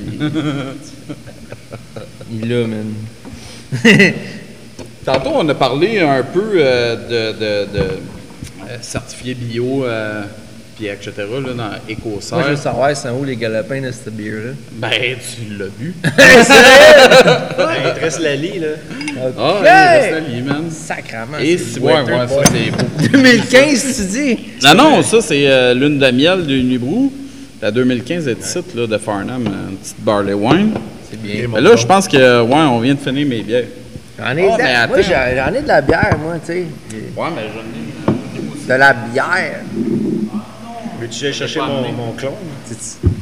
[2.31, 2.93] Il, il est là, man.
[5.05, 6.95] Tantôt, on a parlé un peu euh,
[7.33, 7.99] de, de, de-
[8.81, 10.23] certifié bio, euh,
[10.75, 12.33] puis etc., là, dans EcoServe.
[12.33, 14.51] Moi, je veux savoir, c'est où les galopins de cette bière-là?
[14.73, 15.93] Ben, tu l'as bu.
[16.03, 18.67] il te reste la lie, là.
[19.37, 20.69] Ah, il reste la lie, man.
[20.69, 21.37] Sacrament.
[21.39, 23.07] Et c'est ouais, ouais, ça, c'est beaucoup.
[23.11, 24.39] 2015, tu dis?
[24.63, 27.11] Non, non, ça, c'est euh, lune de miel de Unibrou.
[27.61, 30.73] La 2015 est ici, là, de Farnham, une petite barley wine.
[31.09, 31.47] C'est bien.
[31.53, 33.63] Mais là, je pense que, ouais, on vient de finir mes bières.
[34.19, 34.87] J'en ai, Oh, attends.
[34.89, 36.65] moi, j'en j'en ai de la bière, moi, tu sais.
[37.15, 38.67] Ouais, mais j'en ai.
[38.67, 39.61] De la bière.
[40.99, 42.33] Veux-tu que j'aille chercher mon, mon clone?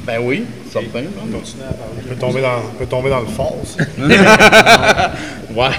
[0.05, 1.01] Ben oui, certain.
[1.01, 1.31] man.
[1.31, 1.93] Continue à parler.
[2.05, 3.83] On peut tomber dans, on peut tomber dans le fond, ça.
[5.55, 5.69] Ouais,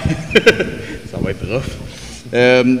[1.11, 1.63] ça va être rough.
[2.33, 2.75] Euh,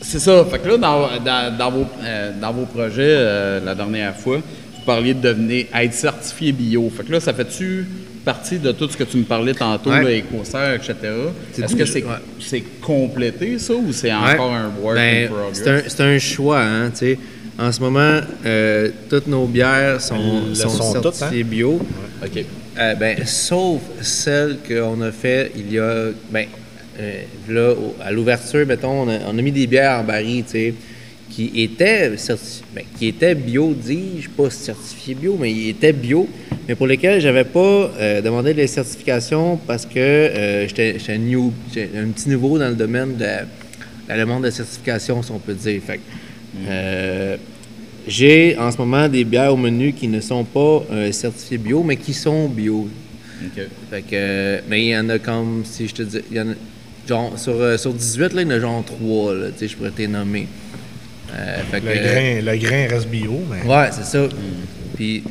[0.00, 0.44] c'est ça.
[0.50, 4.36] Fait que là, dans, dans- dans vos, euh, dans vos projets, euh, la dernière fois,
[4.38, 6.90] vous parliez de devenir, être certifié bio.
[6.96, 7.86] Fait que là, ça fait-tu
[8.24, 10.02] partie de tout ce que tu me parlais tantôt, Ouais.
[10.02, 10.94] là, écocert, etc.
[11.60, 12.64] Est-ce que c'est ouais.
[12.80, 14.34] complété, ça, ou c'est Ouais.
[14.34, 15.60] encore un work Ben, in progress?
[15.62, 17.18] c'est un, c'est un choix, hein, tu sais.
[17.58, 21.80] En ce moment, euh, toutes nos bières sont, Elles sont certifiées bio.
[22.24, 22.44] OK.
[22.78, 26.06] Euh, ben, sauf celle qu'on a fait il y a.
[26.30, 26.46] Ben,
[26.98, 30.44] euh, là, au- à l'ouverture, mettons, on a, on a mis des bières en baril,
[30.44, 30.74] tu sais,
[31.34, 36.28] qui étaient, certi- ben, qui bio, dis-je, pas certifiées bio, mais ils étaient bio,
[36.68, 40.96] mais pour lesquels j'avais pas euh, demandé les certifications parce que euh, j'étais
[41.96, 43.24] un petit nouveau dans le domaine de
[44.08, 45.80] la, demande de certification, si on peut dire.
[45.86, 46.02] Fait que,
[46.68, 47.36] euh,
[48.06, 51.96] j'ai en ce moment des bières au menu qui ne sont pas certifiées bio, mais
[51.96, 52.88] qui sont bio.
[53.90, 56.50] Fait que, mais il y en a comme, si je te dis, il y en
[56.50, 56.54] a,
[57.08, 60.08] genre, sur, sur 18, là, il y en a genre 3, là, je pourrais les
[60.08, 60.46] nommer.
[61.34, 64.28] Euh, fait Le que, grain, le grain reste bio, mais Ouais, c'est ça.
[64.94, 65.22] Puis,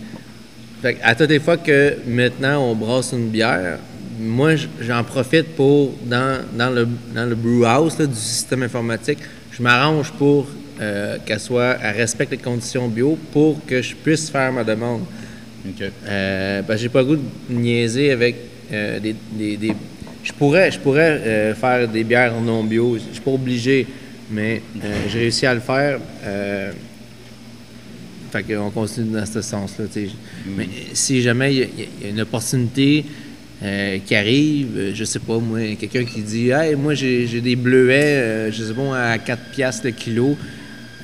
[0.81, 3.77] fait que à toutes les fois que maintenant on brasse une bière,
[4.19, 9.19] moi j'en profite pour, dans, dans, le, dans le brew house là, du système informatique,
[9.51, 10.47] je m'arrange pour
[10.81, 15.01] euh, qu'elle soit, elle respecte les conditions bio pour que je puisse faire ma demande.
[15.67, 15.83] OK.
[16.07, 18.35] Euh, parce que j'ai pas le goût de niaiser avec
[18.73, 19.75] euh, des, des- des-
[20.23, 22.95] Je pourrais, je pourrais euh, faire des bières non bio.
[22.97, 23.85] Je suis pas obligé,
[24.31, 25.99] mais euh, j'ai réussi à le faire.
[26.23, 26.71] Euh,
[28.31, 29.85] fait qu'on continue dans ce sens-là.
[29.91, 30.07] sais.
[30.47, 31.67] Mais si jamais il y, a-
[31.99, 33.05] il y a une opportunité
[33.63, 37.55] euh, qui arrive, euh, je sais pas, moi, quelqu'un qui dit Hey, moi j'ai des
[37.55, 40.37] bleuets, je sais pas, à 4 piastres le kilo,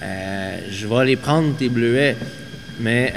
[0.01, 2.15] je vais aller prendre tes bleuets.
[2.79, 3.11] Mais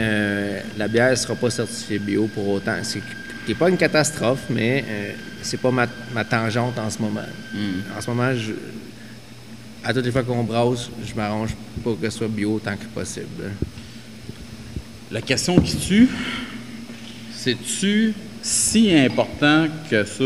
[0.78, 2.76] la bière ne sera pas certifiée bio pour autant.
[2.82, 3.00] C'est
[3.48, 4.84] n'est pas une catastrophe, mais
[5.42, 7.20] c'est pas ma, ma tangente en ce moment.
[7.96, 8.52] En ce moment, je,
[9.84, 11.50] à toutes les fois qu'on brasse, je m'arrange
[11.82, 13.52] pour que ce soit bio autant que possible.
[15.10, 16.08] La question qui tue,
[17.34, 20.24] c'est-tu si important que ça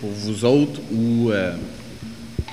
[0.00, 1.52] pour vous autres ou euh,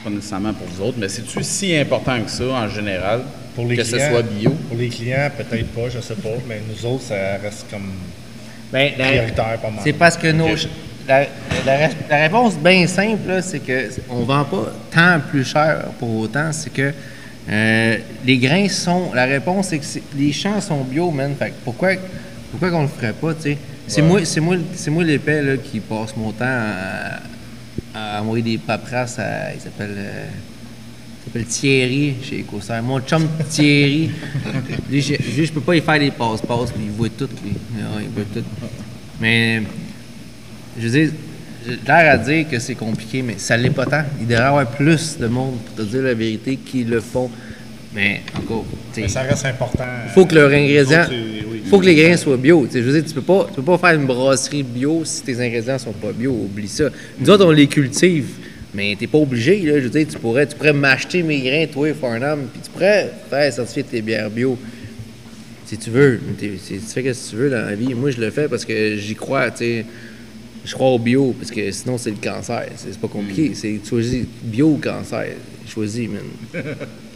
[0.03, 3.21] pas nécessairement pour vous autres, mais c'est-tu si important que ça en général
[3.55, 4.49] pour les que clients, ce soit bio?
[4.69, 7.89] Pour les clients, peut-être pas, je sais pas, mais nous autres, ça reste comme
[8.71, 9.79] Ben, la- prioritaire pas mal.
[9.83, 10.49] C'est parce que nos.
[11.07, 11.21] La,
[11.65, 16.15] la ré- la réponse bien simple, c'est que on vend pas tant plus cher pour
[16.19, 16.51] autant.
[16.51, 16.91] C'est que
[17.49, 19.11] euh, les grains sont.
[19.13, 19.85] La réponse, c'est que
[20.17, 21.35] les champs sont bio, man.
[21.37, 21.89] Fait que pourquoi,
[22.51, 23.57] pourquoi qu'on le ferait pas, tu sais?
[23.87, 24.07] C'est Ouais.
[24.07, 27.19] moi, c'est moi, c'est moi l'épais là, qui passe mon temps à,
[28.17, 29.53] à envoyer des paperasses à.
[29.53, 29.93] Il s'appelle.
[29.95, 30.25] euh,
[31.23, 32.83] s'appelle Thierry chez EcoServe.
[32.83, 34.09] Mon chum Thierry.
[34.89, 37.51] lui, je, je peux pas y faire des passe-passe, il voit tout, lui.
[37.75, 38.43] Ouais, il voit tout.
[39.19, 39.61] Mais,
[40.77, 41.11] je veux dire,
[41.67, 44.03] j'ai l'air à dire que c'est compliqué, mais ça l'est pas tant.
[44.19, 47.29] Il devrait y avoir plus de monde, pour te dire la vérité, qui le font.
[47.93, 48.65] Mais encore,
[48.97, 49.85] Mais ça reste important.
[50.05, 51.05] il faut que leurs ingrédients.
[51.09, 51.61] Oui.
[51.63, 52.65] Il faut que les grains soient bio.
[52.67, 55.01] Tu sais, je veux dire, tu peux pas, tu peux pas faire une brasserie bio
[55.05, 56.31] si tes ingrédients sont pas bio.
[56.31, 56.89] Oublie ça.
[57.19, 58.27] Nous autres, on les cultive,
[58.73, 59.61] mais t'es pas obligé.
[59.61, 62.69] Là, je veux dire, tu pourrais, tu pourrais m'acheter mes grains, toi, Farnham, puis tu
[62.69, 64.59] pourrais faire certifier tes bières bio.
[65.65, 66.19] Si tu veux.
[66.37, 67.93] Tu fais ce que tu veux dans la vie.
[67.95, 69.49] Moi, je le fais parce que j'y crois.
[69.55, 69.85] sais.
[70.65, 72.65] Je crois au bio, parce que sinon, c'est le cancer.
[72.75, 73.51] C'est pas compliqué.
[73.53, 75.27] C'est tu choisis bio ou cancer.
[75.67, 76.63] Choisis, man.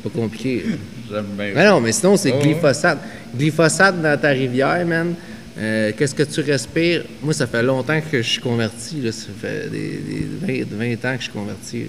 [0.04, 0.64] pas compliqué.
[1.12, 3.00] J'aime bien Mais non, mais sinon, c'est Oh, glyphosate.
[3.36, 5.16] Glyphosate dans ta rivière, man.
[5.58, 7.04] Euh, Qu'est-ce que tu respires?
[7.24, 9.02] Moi, ça fait longtemps que je suis converti.
[9.02, 9.12] Là.
[9.12, 10.00] Ça fait des,
[10.48, 11.80] des 20, 20 ans que je suis converti.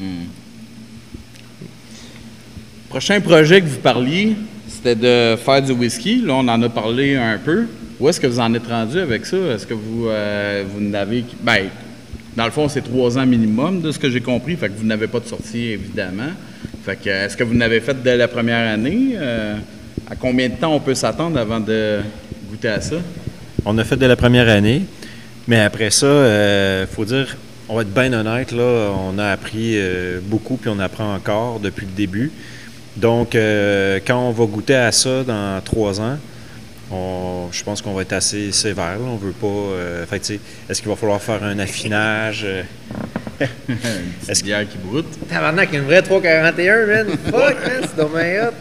[0.00, 0.06] là.
[2.88, 4.34] Prochain projet que vous parliez,
[4.68, 6.22] c'était de faire du whisky.
[6.22, 7.66] Là, on en a parlé un peu.
[8.00, 9.36] Où est-ce que vous en êtes rendu avec ça?
[9.36, 11.24] Est-ce que vous, euh, n'avez...
[11.42, 11.68] Ben,
[12.36, 14.56] dans le fond, c'est trois ans minimum, de ce que j'ai compris.
[14.56, 16.30] Fait que vous n'avez pas de sortie, évidemment.
[16.84, 19.14] Fait que, est-ce que vous n'avez fait dès la première année?
[19.16, 19.56] Euh,
[20.10, 22.00] à combien de temps on peut s'attendre avant de
[22.48, 22.96] goûter à ça?
[23.66, 24.82] On a fait dès la première année,
[25.46, 27.36] mais après ça, il faut dire,
[27.70, 31.60] on va être bien honnête, là, on a appris euh, beaucoup, puis on apprend encore
[31.60, 32.32] depuis le début.
[32.96, 36.18] Donc, euh, quand on va goûter à ça dans trois ans,
[36.90, 38.98] on- je pense qu'on va être assez sévère.
[38.98, 39.04] là.
[39.06, 39.46] On veut pas.
[39.46, 42.42] euh, fait que, tu sais, est-ce qu'il va falloir faire un affinage?
[42.44, 42.62] euh,
[43.40, 43.46] Est-ce
[44.26, 45.06] petite que- bière qui broute.
[45.28, 47.06] Tabarnak, une vraie 341, man.
[47.26, 48.52] Fuck, man, c'est dommage.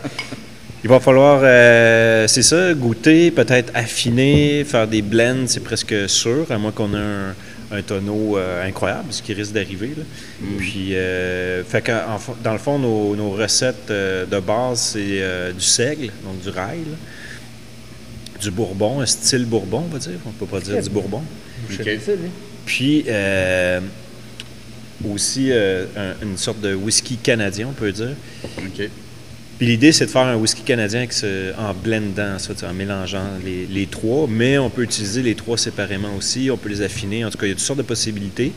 [0.83, 6.45] Il va falloir, euh, c'est ça, goûter, peut-être affiner, faire des blends, c'est presque sûr,
[6.49, 7.35] à moins qu'on ait un,
[7.77, 9.91] un tonneau euh, incroyable, ce qui risque d'arriver.
[9.97, 10.03] là.
[10.57, 15.51] Puis, euh, fait en dans le fond, nos, nos recettes euh, de base, c'est euh,
[15.51, 16.95] du seigle, donc du rail, là.
[18.41, 20.19] Du bourbon, un style bourbon, on va dire.
[20.25, 21.21] On peut pas dire du bourbon.
[21.69, 21.75] Ok.
[21.83, 22.29] C'est ça, lui.
[22.65, 23.79] Puis, euh,
[25.09, 28.15] aussi euh, un- une sorte de whisky canadien, on peut dire.
[29.57, 33.25] Puis l'idée, c'est de faire un whisky canadien avec ce- en blendant ça, en mélangeant
[33.43, 37.25] les, les trois, mais on peut utiliser les trois séparément aussi, on peut les affiner.
[37.25, 38.53] En tout cas, il y a toutes sortes de possibilités.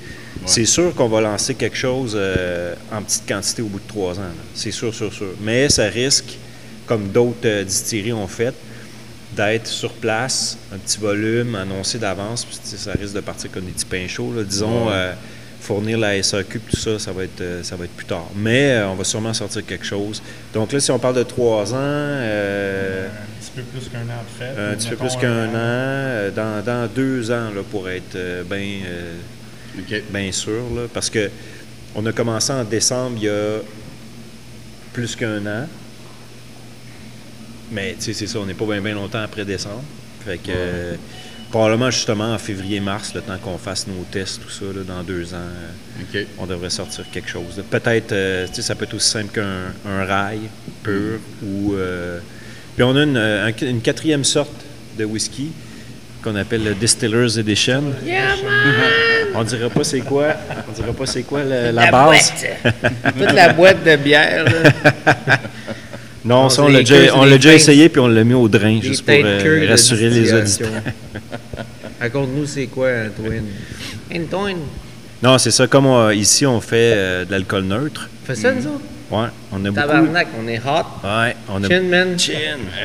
[0.47, 4.19] C'est sûr qu'on va lancer quelque chose euh, en petite quantité au bout de trois
[4.19, 4.31] ans.
[4.55, 5.29] C'est sûr, sûr, sûr.
[5.43, 6.39] Mais ça risque,
[6.87, 8.55] comme d'autres distilleries ont fait,
[9.37, 13.51] d'être sur place, un petit volume, annoncé d'avance, puis tu sais, ça risque de partir
[13.51, 14.33] comme des petits pains chauds.
[14.37, 14.43] là.
[14.43, 14.93] Disons, Ouais.
[14.95, 15.13] euh,
[15.61, 18.27] fournir la SAQ, tout ça, ça va être, euh, ça va être plus tard.
[18.37, 20.21] Mais euh, on va sûrement sortir quelque chose.
[20.53, 24.23] Donc là, si on parle de trois ans, euh, Un petit peu plus qu'un an
[24.23, 24.61] de fait.
[24.73, 28.43] un petit peu plus qu'un an, dans, dans deux ans, là, pour être euh,
[30.11, 31.31] bien sûr, là, parce que
[31.95, 33.59] on a commencé en décembre il y a
[34.93, 35.67] plus qu'un an.
[37.73, 39.83] Mais tu sais, c'est ça, on n'est pas bien longtemps après décembre.
[40.25, 40.95] Fait que euh,
[41.51, 45.33] probablement justement en février-mars, le temps qu'on fasse nos tests, tout ça, là, dans deux
[45.35, 45.39] ans,
[46.15, 47.63] euh, on devrait sortir quelque chose.
[47.71, 50.41] Peut-être, euh, tu sais, ça peut être aussi simple qu'un un rail
[50.83, 51.75] pur ou.
[51.75, 52.19] euh,
[52.77, 54.53] puis on a une, un- une quatrième sorte
[54.99, 55.51] de whisky
[56.23, 57.83] qu'on appelle le Distiller's Edition.
[59.35, 60.35] On dirait pas c'est quoi.
[60.69, 62.33] On dirait pas c'est quoi le- la, base.
[62.65, 62.75] boîte.
[63.19, 64.71] Toute la boîte de bière, là.
[66.25, 68.83] Non, ça, on l'a déjà, queues, on essayé puis on l'a mis au drain Des
[68.89, 70.69] juste pour têtes euh, queues rassurer les auditeurs.
[72.01, 73.45] Raconte-nous, c'est quoi, Antoine?
[74.15, 74.57] Antoine,
[75.23, 75.67] Non, c'est ça.
[75.67, 78.09] Comme on- ici, on fait euh, de l'alcool neutre.
[78.25, 78.81] fais ça, nous autres?
[79.11, 79.75] Ouais, on a beaucoup.
[79.75, 81.07] Tabarnak, on est hot.
[81.07, 81.69] Ouais, on a.
[81.69, 82.19] Chin, man.
[82.19, 82.33] Chin.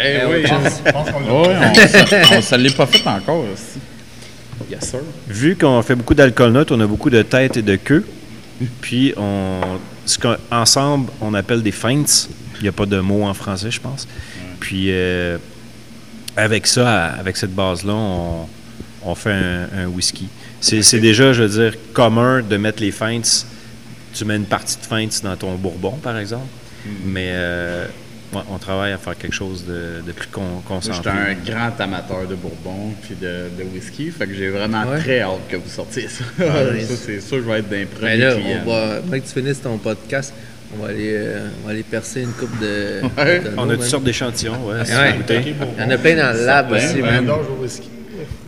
[0.04, 0.34] Eh Eh oui.
[0.44, 0.44] oui.
[0.86, 1.56] Je pense qu'on l'a Ouais,
[2.32, 3.80] on on se l'est pas fait encore aussi.
[4.70, 5.00] Yes, sir.
[5.30, 8.06] Vu qu'on fait beaucoup d'alcool neutre, on a beaucoup de tête et de queue.
[8.82, 9.62] Puis, on,
[10.06, 12.04] ce qu'on- ensemble, on appelle des feints.
[12.60, 14.08] Il n'y a pas de mot en français, je pense.
[14.60, 15.38] Puis, euh,
[16.36, 18.48] avec ça, avec cette base-là, on,
[19.04, 20.28] on fait un, un whisky.
[20.60, 23.22] C'est déjà, je veux dire, commun de mettre les feints.
[24.14, 26.48] Tu mets une partie de feints dans ton bourbon, par exemple.
[27.06, 27.86] Mais euh,
[28.34, 31.12] ouais, on travaille à faire quelque chose de, de plus con, J'étais concentré.
[31.12, 35.00] un grand amateur de bourbon puis de, de whisky, fait que j'ai vraiment Ouais.
[35.00, 36.24] très hâte que vous sortiez ça.
[36.38, 38.62] ça, c'est sûr que je vais être d'un premier Ben là, client.
[38.66, 40.34] on va, mec, tu finisses ton podcast,
[40.76, 43.02] on va aller, euh, on va aller percer une coupe de.
[43.18, 43.40] Ouais.
[43.40, 44.80] de tonneaux, On a toutes sortes d'échantillons, ouais.
[44.80, 45.16] Ouais.
[45.78, 47.10] Il y en a plein dans le lab Ouais, aussi, ouais.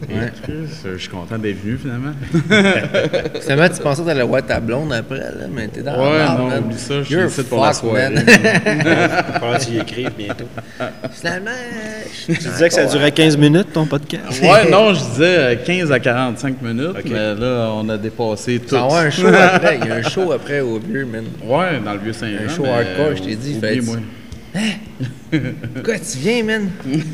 [0.08, 0.32] Ouais.
[0.93, 2.12] Je suis content d'être venu finalement.
[3.41, 6.26] Finalement, tu pensais que t'allais voir ta blonde après, là, mais t'es dans Ouais, la
[6.26, 6.64] merde, non, man.
[6.64, 8.08] oublie ça, je suis ici pour la soirée.
[9.62, 10.45] tu y écrives bientôt.
[11.12, 11.52] Finalement,
[12.28, 14.41] je Tu disais que ça durait 15 minutes, ton podcast?
[14.41, 18.76] ouais, non, je disais euh, 15 à 45 minutes, mais là, on a dépassé tout.
[18.76, 19.80] Vas avoir un show après.
[19.82, 21.26] Il y a un show après au vieux, man.
[21.43, 22.45] Ouais, dans le vieux Saint-Jean.
[22.45, 23.97] Un show mais, hardcore, euh, je t'ai dit, Oubliez-moi.
[25.76, 26.70] Pourquoi tu viens, man?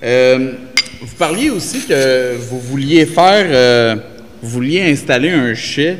[0.00, 0.52] Euh,
[1.00, 3.96] vous parliez aussi que vous vouliez faire, euh,
[4.42, 5.96] vous vouliez installer un chai.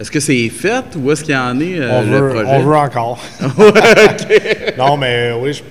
[0.00, 2.50] Est-ce que c'est fait ou est-ce qu'il y en est euh, on, le veut, projet?
[2.50, 3.18] on veut encore.
[4.78, 5.62] Non, mais euh, oui, je-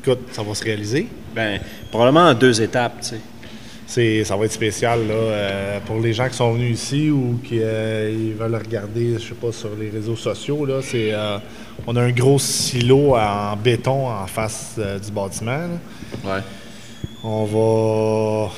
[0.00, 1.06] écoute, ça va se réaliser.
[1.34, 3.16] Ben, probablement en deux étapes, tu sais.
[3.86, 7.40] C'est, ça va être spécial là, euh, pour les gens qui sont venus ici ou
[7.42, 10.66] qui euh, ils veulent regarder, je sais pas, sur les réseaux sociaux.
[10.66, 11.38] Là, c'est, euh,
[11.86, 15.52] on a un gros silo en béton en face euh, du bâtiment.
[15.56, 15.68] là.
[16.36, 16.40] Ouais.
[17.24, 18.50] On va.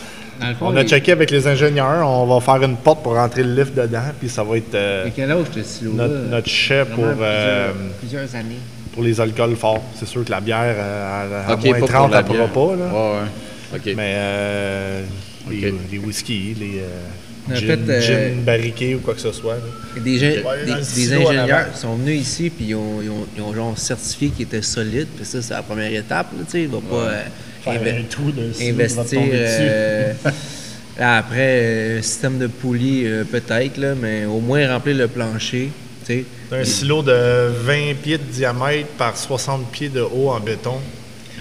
[0.59, 3.55] Fond, On a checké avec les ingénieurs, on va faire une porte pour rentrer le
[3.55, 6.09] lift dedans, puis ça va être euh, À quel âge ce silo-là?
[6.09, 8.57] notre, notre chai pour, euh, plusieurs, plusieurs années.
[8.95, 9.83] pour les alcools forts.
[9.97, 12.49] C'est sûr que la bière, euh, à, moins pas pour 30, la elle pourra bière.
[12.53, 12.77] pas.
[12.77, 12.93] Là.
[12.93, 13.77] Ouais, ouais.
[13.77, 13.95] OK.
[13.97, 15.03] Mais euh,
[15.51, 19.57] les, les whisky, les euh, gin, fait, euh, gin barriqués ou quoi que ce soit.
[20.03, 24.31] Des, des- ingénieurs sont venus ici puis ils ont, ils ont, ils ont genre certifié
[24.31, 25.09] qu'ils étaient solides.
[25.17, 26.29] Puis ça, c'est la première étape.
[26.37, 26.63] Là, tu sais.
[26.63, 27.23] il va pas euh,
[27.65, 29.31] Faire inve- un trou silo, va investir dessus.
[29.33, 30.13] euh,
[30.99, 35.09] là, après euh, un système de poulie euh, peut-être, là, mais au moins remplir le
[35.09, 35.71] plancher.
[36.05, 36.25] tu sais.
[36.51, 40.79] C'est un silo de 20 pieds de diamètre par 60 pieds de haut en béton.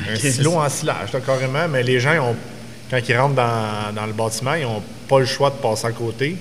[0.10, 2.36] Un silo en silage, là, carrément, mais les gens, ont,
[2.90, 5.92] quand ils rentrent dans, dans le bâtiment, ils n'ont pas le choix de passer à
[5.92, 6.36] côté.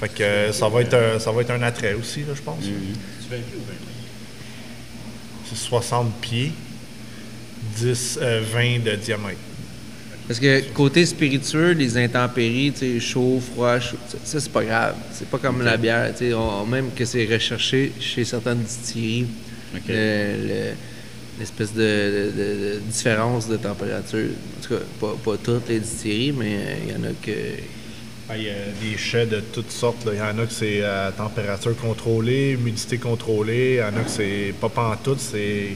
[0.00, 2.40] Fait que euh, ça va être un, ça va être un attrait aussi, là, je
[2.40, 2.56] pense.
[2.62, 3.74] Tu 20 pieds ou 20
[5.48, 6.52] C'est 60 pieds,
[7.76, 9.38] 10, euh, 20 de diamètre.
[10.26, 14.94] Parce que côté spiritueux, les intempéries, tu sais, chaud, froid, chaud, ça, c'est pas grave.
[15.12, 19.26] C'est pas comme la bière, tu sais, on- même que c'est recherché chez certaines distilleries,
[19.74, 19.82] OK.
[19.88, 19.94] le-
[20.48, 20.74] le-
[21.40, 24.28] l'espèce de, de- de- de différence de température.
[24.60, 27.32] En tout cas, pas, pas toutes les distilleries, mais euh, il y en a que...
[28.28, 30.06] Ah, Il y a des chais de toutes sortes.
[30.12, 33.72] Il y en a que c'est à température contrôlée, humidité contrôlée.
[33.72, 35.70] Il y en a que c'est pas pantoute, c'est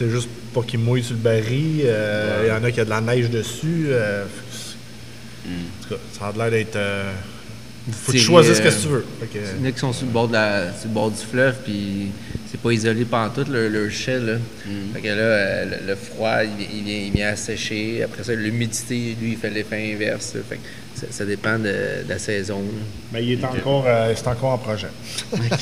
[0.00, 1.82] c'est juste pas qu'il mouille sur le baril.
[1.84, 3.86] Euh, Il y en a qui a de la neige dessus.
[3.88, 4.24] euh,
[5.46, 6.76] En tout cas, ça a l'air d'être.
[6.76, 7.12] euh,
[7.92, 9.06] faut que tu choisisses ce euh, que tu veux.
[9.20, 10.94] Fait que- Il y en a qui sont sur le bord, de la, sur le
[10.94, 12.08] bord du fleuve, puis
[12.50, 14.34] c'est pas isolé pantoute, leur, leur chai, là.
[14.94, 18.02] Fait que là, euh, le, le froid, il, vi- il vient, il vient assécher.
[18.04, 20.32] Après ça, l'humidité, lui, il fait l'effet inverse.
[20.48, 20.60] Fait que
[21.00, 21.64] ça, ça dépend de,
[22.04, 22.62] de la saison.
[23.12, 24.88] Mais il est encore, euh, c'est encore en projet.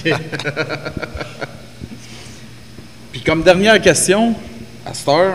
[0.02, 0.12] Puis
[3.28, 4.34] comme dernière question,
[4.86, 5.34] à cette heure.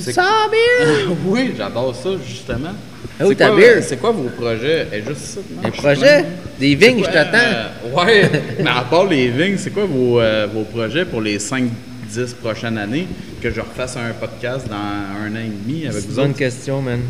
[0.00, 1.16] c'est- ça, Bill?
[1.26, 2.70] oui, j'adore ça, justement.
[3.20, 3.76] Ah oui, C'est ta quoi- bière?
[3.82, 4.88] C'est quoi vos projets?
[4.92, 6.18] Eh, juste ça, non, Un je suis projet?
[6.22, 6.24] plein.
[6.58, 7.38] Des vignes, C'est je t'attends.
[7.38, 11.38] euh, ouais, mais à part les vignes, c'est quoi vos, euh, vos projets pour les
[11.38, 13.06] 5-10 prochaines années?
[13.40, 16.30] Que je refasse un podcast dans un an et demi avec C'est vous une bonne
[16.30, 16.38] autres?
[16.40, 17.00] question, man.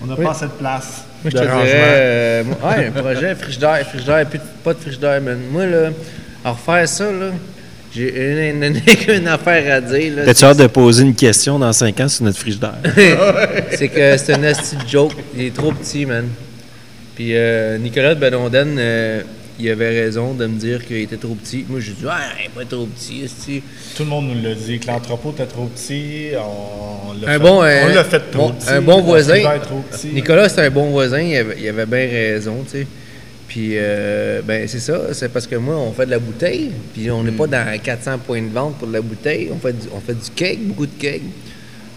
[0.00, 0.24] On n'a Oui.
[0.24, 1.02] pas assez de place.
[1.24, 1.64] Moi, je de te rangement.
[1.64, 5.38] dirais, euh, ouais, un projet, frigidaire, frigidaire, plus de- pas de frigidaire, man.
[5.50, 5.90] Moi, là,
[6.44, 7.30] à refaire ça, là,
[7.94, 10.14] j'ai une, une, une affaire à dire.
[10.24, 12.74] T'as-tu hâte de poser une question dans 5 ans sur notre frigidaire?
[13.70, 15.12] c'est que c'est un de joke.
[15.36, 16.28] Il est trop petit, man.
[17.14, 19.22] Puis euh, Nicolas de Bedonden, euh,
[19.60, 21.64] il avait raison de me dire qu'il était trop petit.
[21.68, 23.62] Moi, j'ai dit, ah, il est pas trop petit.
[23.96, 26.30] Tout le monde nous l'a dit, que l'entrepôt était trop petit.
[26.36, 28.70] On, l'a fait, bon, euh, l'a fait trop bon- petit.
[28.70, 29.40] un bon voisin.
[30.12, 32.86] Nicolas, c'est un bon voisin, il avait, il avait bien raison, tu sais.
[33.48, 37.10] Puis, euh, ben, c'est ça, c'est parce que moi, on fait de la bouteille, puis
[37.10, 39.86] on n'est pas dans 400 points de vente pour de la bouteille, on fait du,
[39.94, 41.22] on fait du cake, beaucoup de cake.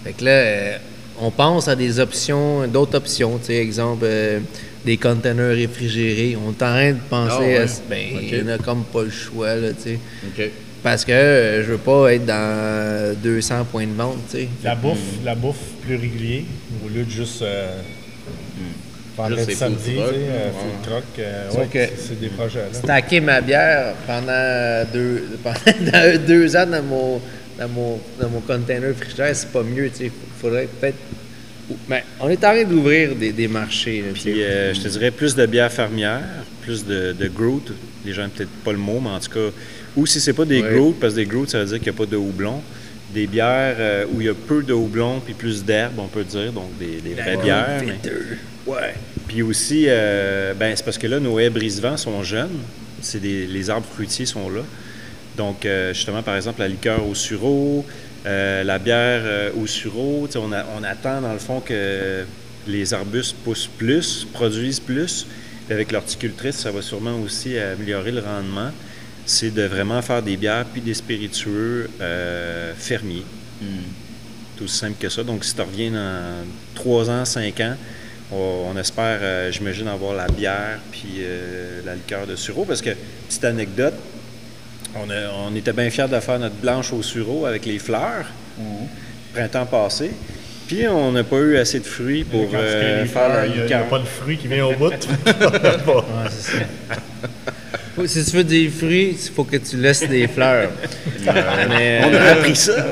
[0.03, 0.77] Fait que là, euh,
[1.19, 4.39] on pense à des options, d'autres options, tu sais, exemple, euh,
[4.85, 6.35] des containers réfrigérés.
[6.37, 7.57] On est en train de penser Ah ouais.
[7.59, 7.65] à...
[7.89, 8.45] Ben, il Ok.
[8.45, 9.99] y en a comme pas le choix, là, tu sais.
[10.37, 10.49] OK.
[10.83, 14.47] Parce que euh, je veux pas être dans 200 points de vente, tu sais.
[14.63, 16.45] La bouffe, la bouffe plus régulier,
[16.85, 17.79] au lieu de juste euh,
[19.18, 21.03] vendredi, samedi, food tu sais, euh, food truck.
[21.20, 22.59] euh, ouais, que- c'est- des projets.
[22.59, 22.74] Là.
[22.78, 27.22] stacker ma bière pendant deux, pendant deux ans dans mon,
[27.59, 29.89] dans mon, dans mon container frigidaire, c'est pas mieux.
[29.99, 30.97] Il faudrait peut-être.
[31.89, 34.01] Mais on est en train d'ouvrir des, des marchés.
[34.01, 34.32] là, tu sais.
[34.32, 36.22] Puis euh, je te dirais plus de bière fermière,
[36.61, 37.74] plus de, de Groot.
[38.05, 39.53] Les gens n'ont peut-être pas le mot, mais en tout cas,
[39.97, 40.74] ou si c'est pas des Ouais.
[40.76, 42.61] Groot, parce que des Groot, ça veut dire qu'il n'y a pas de houblon.
[43.13, 46.24] Des bières euh, où il y a peu de houblon puis plus d'herbe, on peut
[46.24, 47.82] dire, donc des, des vraies bières.
[47.86, 47.97] mais-
[48.68, 48.93] Ouais.
[49.28, 52.57] Puis aussi, euh, ben, c'est parce que là, nos haies brise-vent sont jeunes.
[53.01, 54.61] C'est des, les arbres fruitiers sont là.
[55.38, 57.86] Donc, euh, justement, par exemple, la liqueur au sureau,
[58.26, 62.24] euh, la bière au sureau, on, a- on attend dans le fond que
[62.68, 65.26] les arbustes poussent plus, produisent plus.
[65.65, 68.72] Puis avec l'horticultrice, ça va sûrement aussi améliorer le rendement.
[69.26, 71.89] C'est de vraiment faire des bières puis des spiritueux
[72.78, 73.24] fermiers.
[74.57, 75.24] C'est aussi simple que ça.
[75.24, 76.45] Donc, si tu reviens dans
[76.76, 77.76] 3 ans, 5 ans,
[78.32, 82.65] on, on espère, euh, j'imagine, avoir la bière puis euh, la liqueur de sureau.
[82.65, 82.89] Parce que,
[83.28, 83.93] petite anecdote,
[84.95, 88.25] on, a- on était bien fiers de faire notre blanche au sureau avec les fleurs,
[89.34, 90.11] printemps passé.
[90.67, 93.99] Puis, on n'a pas eu assez de fruits pour euh, faire il n'y a, pas
[93.99, 94.89] de fruit qui vient au bout.
[94.89, 94.97] Pas.
[95.88, 96.65] Ouais, c'est ça.
[97.95, 100.69] Faut- si tu veux des fruits, il faut que tu laisses des fleurs.
[101.69, 102.73] Mais, On a appris ça.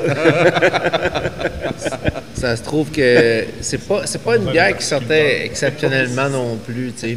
[2.36, 6.92] ça se trouve que c'est pas c'est pas une bière qui sortait exceptionnellement non plus,
[6.92, 7.16] tu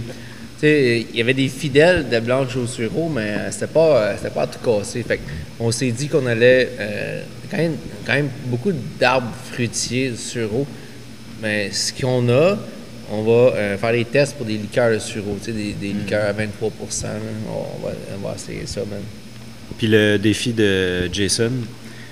[0.61, 1.05] sais.
[1.11, 4.33] Il y avait des fidèles de Blanche au sureau, mais euh, c'était pas euh, c'était
[4.33, 5.03] pas tout cassé.
[5.03, 5.19] Fait
[5.57, 10.67] on s'est dit qu'on allait euh, quand même quand même beaucoup d'arbres fruitiers de sureau.
[11.41, 12.57] Mais ce qu'on a,
[13.11, 15.93] on va euh, faire des tests pour des liqueurs de sureau, tu sais, des, des
[15.93, 17.09] liqueurs à 23 là.
[17.49, 18.99] on, va, on va essayer ça, man.
[19.77, 21.51] Puis le défi de Jason,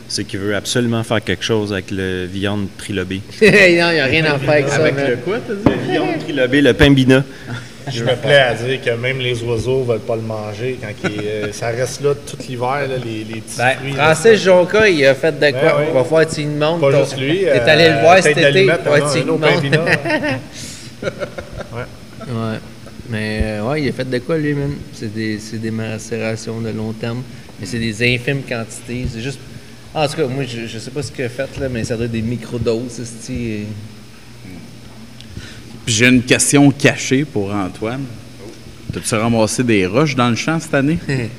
[0.08, 3.22] c'est qu'il veut absolument faire quelque chose avec le viande trilobé.
[3.42, 5.62] non, il n'y a rien à faire avec ça, Avec le quoi, t'as dit?
[5.86, 7.24] Le viande trilobé, le pimbina.
[7.90, 11.10] Je me plais à dire que même les oiseaux ne veulent pas le manger quand
[11.10, 13.94] il, euh, ça reste là tout l'hiver, là, les, les petits Ben, fruits.
[13.94, 15.62] Francis Jonca, il a fait de quoi?
[15.62, 15.86] Ben oui.
[15.92, 16.82] On va faire tu lui demandes.
[16.82, 17.38] Pas ton- juste lui.
[17.40, 18.66] T'es euh, allé le voir cet été.
[18.66, 19.40] tu autre demandes.
[19.42, 19.86] Pimpina.
[22.30, 22.58] Ouais.
[23.10, 24.76] Mais euh, ouais, il a fait de quoi lui, même?
[24.94, 27.24] C'est des, c'est des macérations de long terme.
[27.60, 29.06] Mais c'est des infimes quantités.
[29.14, 29.40] C'est juste.
[29.96, 31.84] Ah, en tout cas, moi, je, je sais pas ce qu'il a fait, là, mais
[31.84, 33.66] ça doit être des microdoses, esti.
[35.86, 38.04] Puis j'ai une question cachée pour Antoine.
[38.94, 41.00] T'as-tu ramassé des roches dans le champ cette année?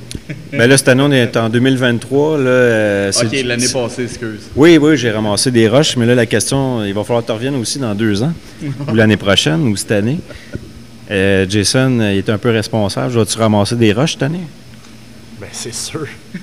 [0.53, 2.39] Ben là, cette année, on est en 2023.
[2.39, 4.41] Là, euh, c'est- ok, l'année c'est- passée, excuse.
[4.57, 7.33] Oui, oui, j'ai ramassé des roches, mais là, la question, il va falloir que tu
[7.33, 8.33] reviennes aussi dans deux ans,
[8.89, 10.19] ou l'année prochaine, ou cette année.
[11.11, 13.13] Euh, Jason, euh, il est un peu responsable.
[13.15, 14.45] Vas-tu ramasser des roches cette année?
[15.41, 16.07] Ben, c'est sûr.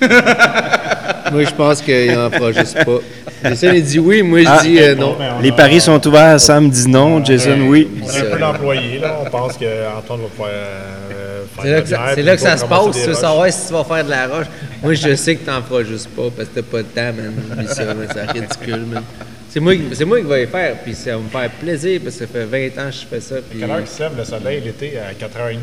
[1.32, 2.98] Moi, je pense qu'il n'en fera juste pas.
[3.44, 5.16] Jason, il dit oui, moi, je Ah, dis euh, Bon, non.
[5.18, 6.40] ben, on Les a- paris sont ouverts.
[6.40, 7.88] Sam dit non, Jason, oui.
[8.02, 9.18] On a un peu d'employés, là.
[9.24, 12.56] On pense qu'Antoine va pouvoir euh, faire C'est là que la ça, là que ça
[12.56, 14.46] se passe, tu veux savoir si tu vas faire de la roche.
[14.82, 17.66] Moi, je sais que t'en feras juste pas parce que t'as pas de temps, man.
[17.68, 19.02] C'est ridicule, man.
[19.48, 22.16] C'est moi, c'est moi qui vais les faire, puis ça va me faire plaisir parce
[22.16, 23.36] que ça fait 20 ans que je fais ça.
[23.48, 23.60] Puis...
[23.60, 24.92] Quelle heure qu'il se lève le soleil l'été?
[24.98, 25.56] À 4h30?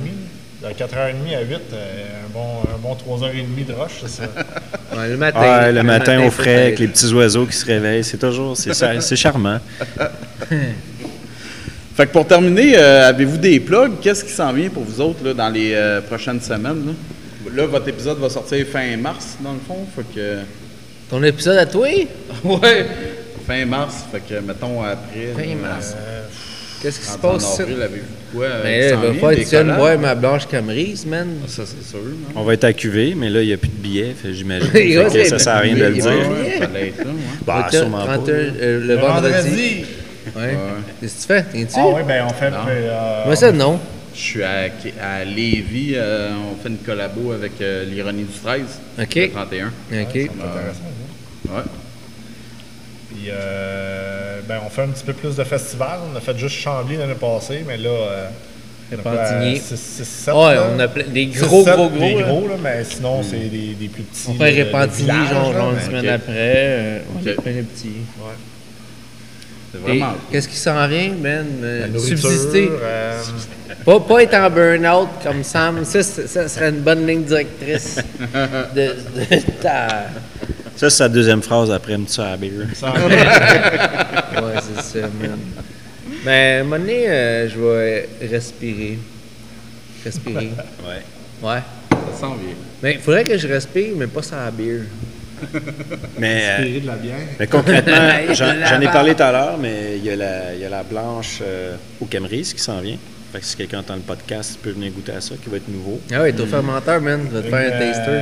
[0.64, 4.24] De 4h30 à 8, euh, un bon, un bon 3h30 de roche, c'est ça.
[4.96, 5.40] Ouais, le matin.
[5.42, 8.74] Ah, le matin au frais, avec les petits oiseaux qui se réveillent, c'est toujours, c'est
[8.76, 9.58] ça- c'est charmant.
[11.96, 13.94] Fait que pour terminer, euh, avez-vous des plugs?
[14.02, 16.86] Qu'est-ce qui s'en vient pour vous autres là, dans les euh, prochaines semaines?
[16.88, 16.94] Là?
[17.56, 19.86] Là, votre épisode va sortir fin mars, dans le fond.
[19.96, 20.38] Fait que.
[21.10, 21.88] Ton épisode à toi?
[22.44, 22.86] Ouais!
[23.48, 25.34] Fin mars, fait que mettons après.
[25.36, 25.96] Fin euh, mars.
[26.84, 27.62] Qu'est-ce qui se en passe ici?
[27.64, 28.06] avril, avez-vous
[28.38, 28.46] quoi?
[28.46, 29.14] euh, Mais qui là, il va vient?
[29.14, 29.78] falloir Des que tu viennes collabs?
[29.80, 31.28] boire ma blanche Camerise, man.
[31.44, 32.00] Ah, Ça, c'est sûr.
[32.00, 32.42] non?
[32.42, 34.68] On va être à QV, mais là, il n'y a plus de billets, fait, j'imagine.
[34.76, 36.04] Il Fait va que être- ça sert à rien de le dire.
[36.04, 37.12] va Ouais, être- ouais, fallait être là, ouais.
[37.48, 38.14] Bah, 31, sûrement pas.
[38.18, 39.86] 31, euh, le vendredi.
[40.36, 40.42] Ouais.
[40.42, 40.52] Ouais.
[41.02, 41.46] Qu'est-ce que tu fais?
[41.54, 41.74] Viens-tu?
[41.78, 42.50] Ah oui, ben on fait.
[42.52, 42.58] Non.
[42.70, 43.80] euh, Moi, ça, non.
[44.16, 44.70] Je suis à,
[45.02, 45.94] à Lévis.
[45.96, 48.62] euh, on fait une collabo avec euh, l'Ironie du 13.
[49.02, 49.16] OK.
[49.16, 49.68] Le 31.
[49.68, 49.72] OK.
[49.92, 50.32] Intéressant,
[51.48, 51.54] ça.
[51.54, 51.62] Ouais.
[53.24, 56.00] Puis, euh, ben, on fait un petit peu plus de festivals.
[56.14, 57.90] On a fait juste Chambly l'année passée, mais là.
[57.90, 58.28] Euh,
[58.92, 59.58] on a quoi, Repentigny.
[59.60, 62.00] six- six, sept, Ouais, on a des gros, gros, gros.
[62.00, 62.22] Des là.
[62.28, 64.28] gros, là, mais sinon, c'est des, des plus petits.
[64.30, 66.34] On fait Répentigny, villages, genre, une semaine après.
[66.38, 67.92] euh, on a plein de petits.
[69.72, 70.14] C'est vraiment.
[70.32, 71.48] Qu'est-ce qui s'en vient, man?
[71.64, 72.00] Euh, La.
[72.00, 72.70] Subsister.
[72.82, 73.22] euh,
[73.86, 75.84] Pas, pas être en burn-out comme Sam.
[75.86, 77.96] Ça, ça serait une bonne ligne directrice
[78.76, 80.06] de, de ta...
[80.76, 82.52] Ça, c'est sa deuxième phrase après me ça à la bière.
[84.34, 85.38] Ouais, c'est ça, man.
[86.26, 88.98] Mais à un moment donné, euh, je vais respirer.
[90.04, 90.50] Respirer.
[90.84, 91.02] Ouais.
[91.48, 91.60] Ouais.
[91.92, 92.56] Ça s'en vient.
[92.82, 94.82] Mais il faudrait que je respire, mais pas sans la bière.
[96.18, 97.16] Mais, euh, Inspiré de la bière.
[97.40, 100.66] mais concrètement, j'en ai parlé tout à l'heure, mais il y a la, il y
[100.66, 102.98] a la blanche euh, au Camerise qui s'en vient.
[103.32, 105.58] Fait que si quelqu'un entend le podcast, il peut venir goûter à ça, qui va
[105.58, 106.00] être nouveau.
[106.12, 107.22] Ah ouais, t'es au fermenteur, man.
[107.32, 108.22] Je vais te faire un taster.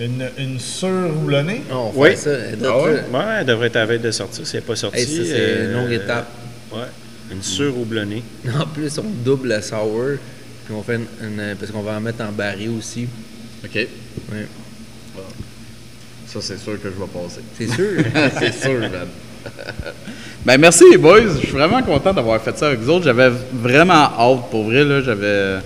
[0.00, 1.62] Euh, Une, une surroulonnée.
[1.70, 2.16] On va Oui.
[2.16, 2.30] ça.
[2.64, 2.92] Ah ouais?
[3.12, 4.46] Ouais, elle devrait être à la veille de sortir.
[4.46, 4.98] Si elle n'est pas sortie.
[5.00, 6.28] Hey, c'est une longue étape.
[6.72, 6.80] Ouais.
[7.30, 8.22] Une surhoublonnée.
[8.60, 10.16] En plus, on double la sour.
[10.64, 11.06] Puis on fait une,
[11.40, 13.06] une- parce qu'on va en mettre en baril aussi.
[13.64, 13.74] OK.
[13.74, 14.46] Ouais.
[16.26, 17.40] Ça, c'est sûr que je vais passer.
[17.58, 18.02] C'est sûr.
[18.38, 19.06] c'est sûr, man.
[20.46, 21.20] ben, merci, les boys.
[21.34, 23.04] Je suis vraiment content d'avoir fait ça avec vous autres.
[23.04, 24.84] J'avais vraiment hâte, pour vrai.
[24.84, 25.58] Là, j'avais...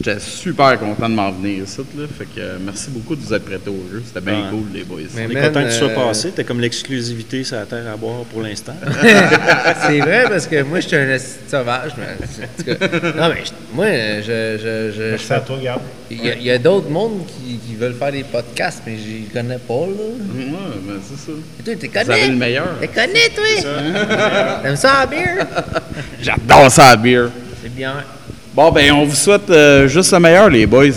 [0.00, 1.80] J'étais super content de m'en venir ici.
[1.96, 2.04] Là.
[2.16, 4.00] Fait que euh, merci beaucoup de vous être prêtés au jeu.
[4.06, 4.50] C'était bien Ouais.
[4.50, 5.00] cool, les boys.
[5.16, 6.32] Mais On est man, content que tu sois euh, passé.
[6.36, 8.74] T'as comme l'exclusivité sur la terre à boire pour l'instant.
[9.86, 11.92] c'est vrai parce que moi, j'étais un de sauvage.
[11.98, 12.04] Mais,
[12.44, 13.86] en tout cas, non, mais je- moi,
[14.20, 14.58] je.
[14.62, 15.80] je, je, Merci à toi, Gab.
[16.10, 19.58] il y a, d'autres mondes qui, qui veulent faire des podcasts, mais je les connais
[19.58, 20.36] pas, là.
[20.36, 20.46] Ouais,
[20.86, 21.32] ben, c'est ça.
[21.58, 22.28] Et toi, t'es Vous connais?
[22.28, 22.78] le meilleur.
[22.80, 24.60] T'es connais, toi?
[24.62, 25.46] T'aimes ça, la bière?
[26.22, 27.30] J'adore ça, la bière.
[27.60, 27.94] C'est bien.
[28.58, 30.88] Bon, ben, on vous souhaite euh, juste le meilleur, les boys.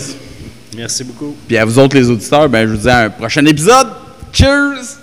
[0.76, 1.36] Merci beaucoup.
[1.46, 3.86] Puis à vous autres, les auditeurs, ben, je vous dis à un prochain épisode.
[4.32, 5.01] Cheers!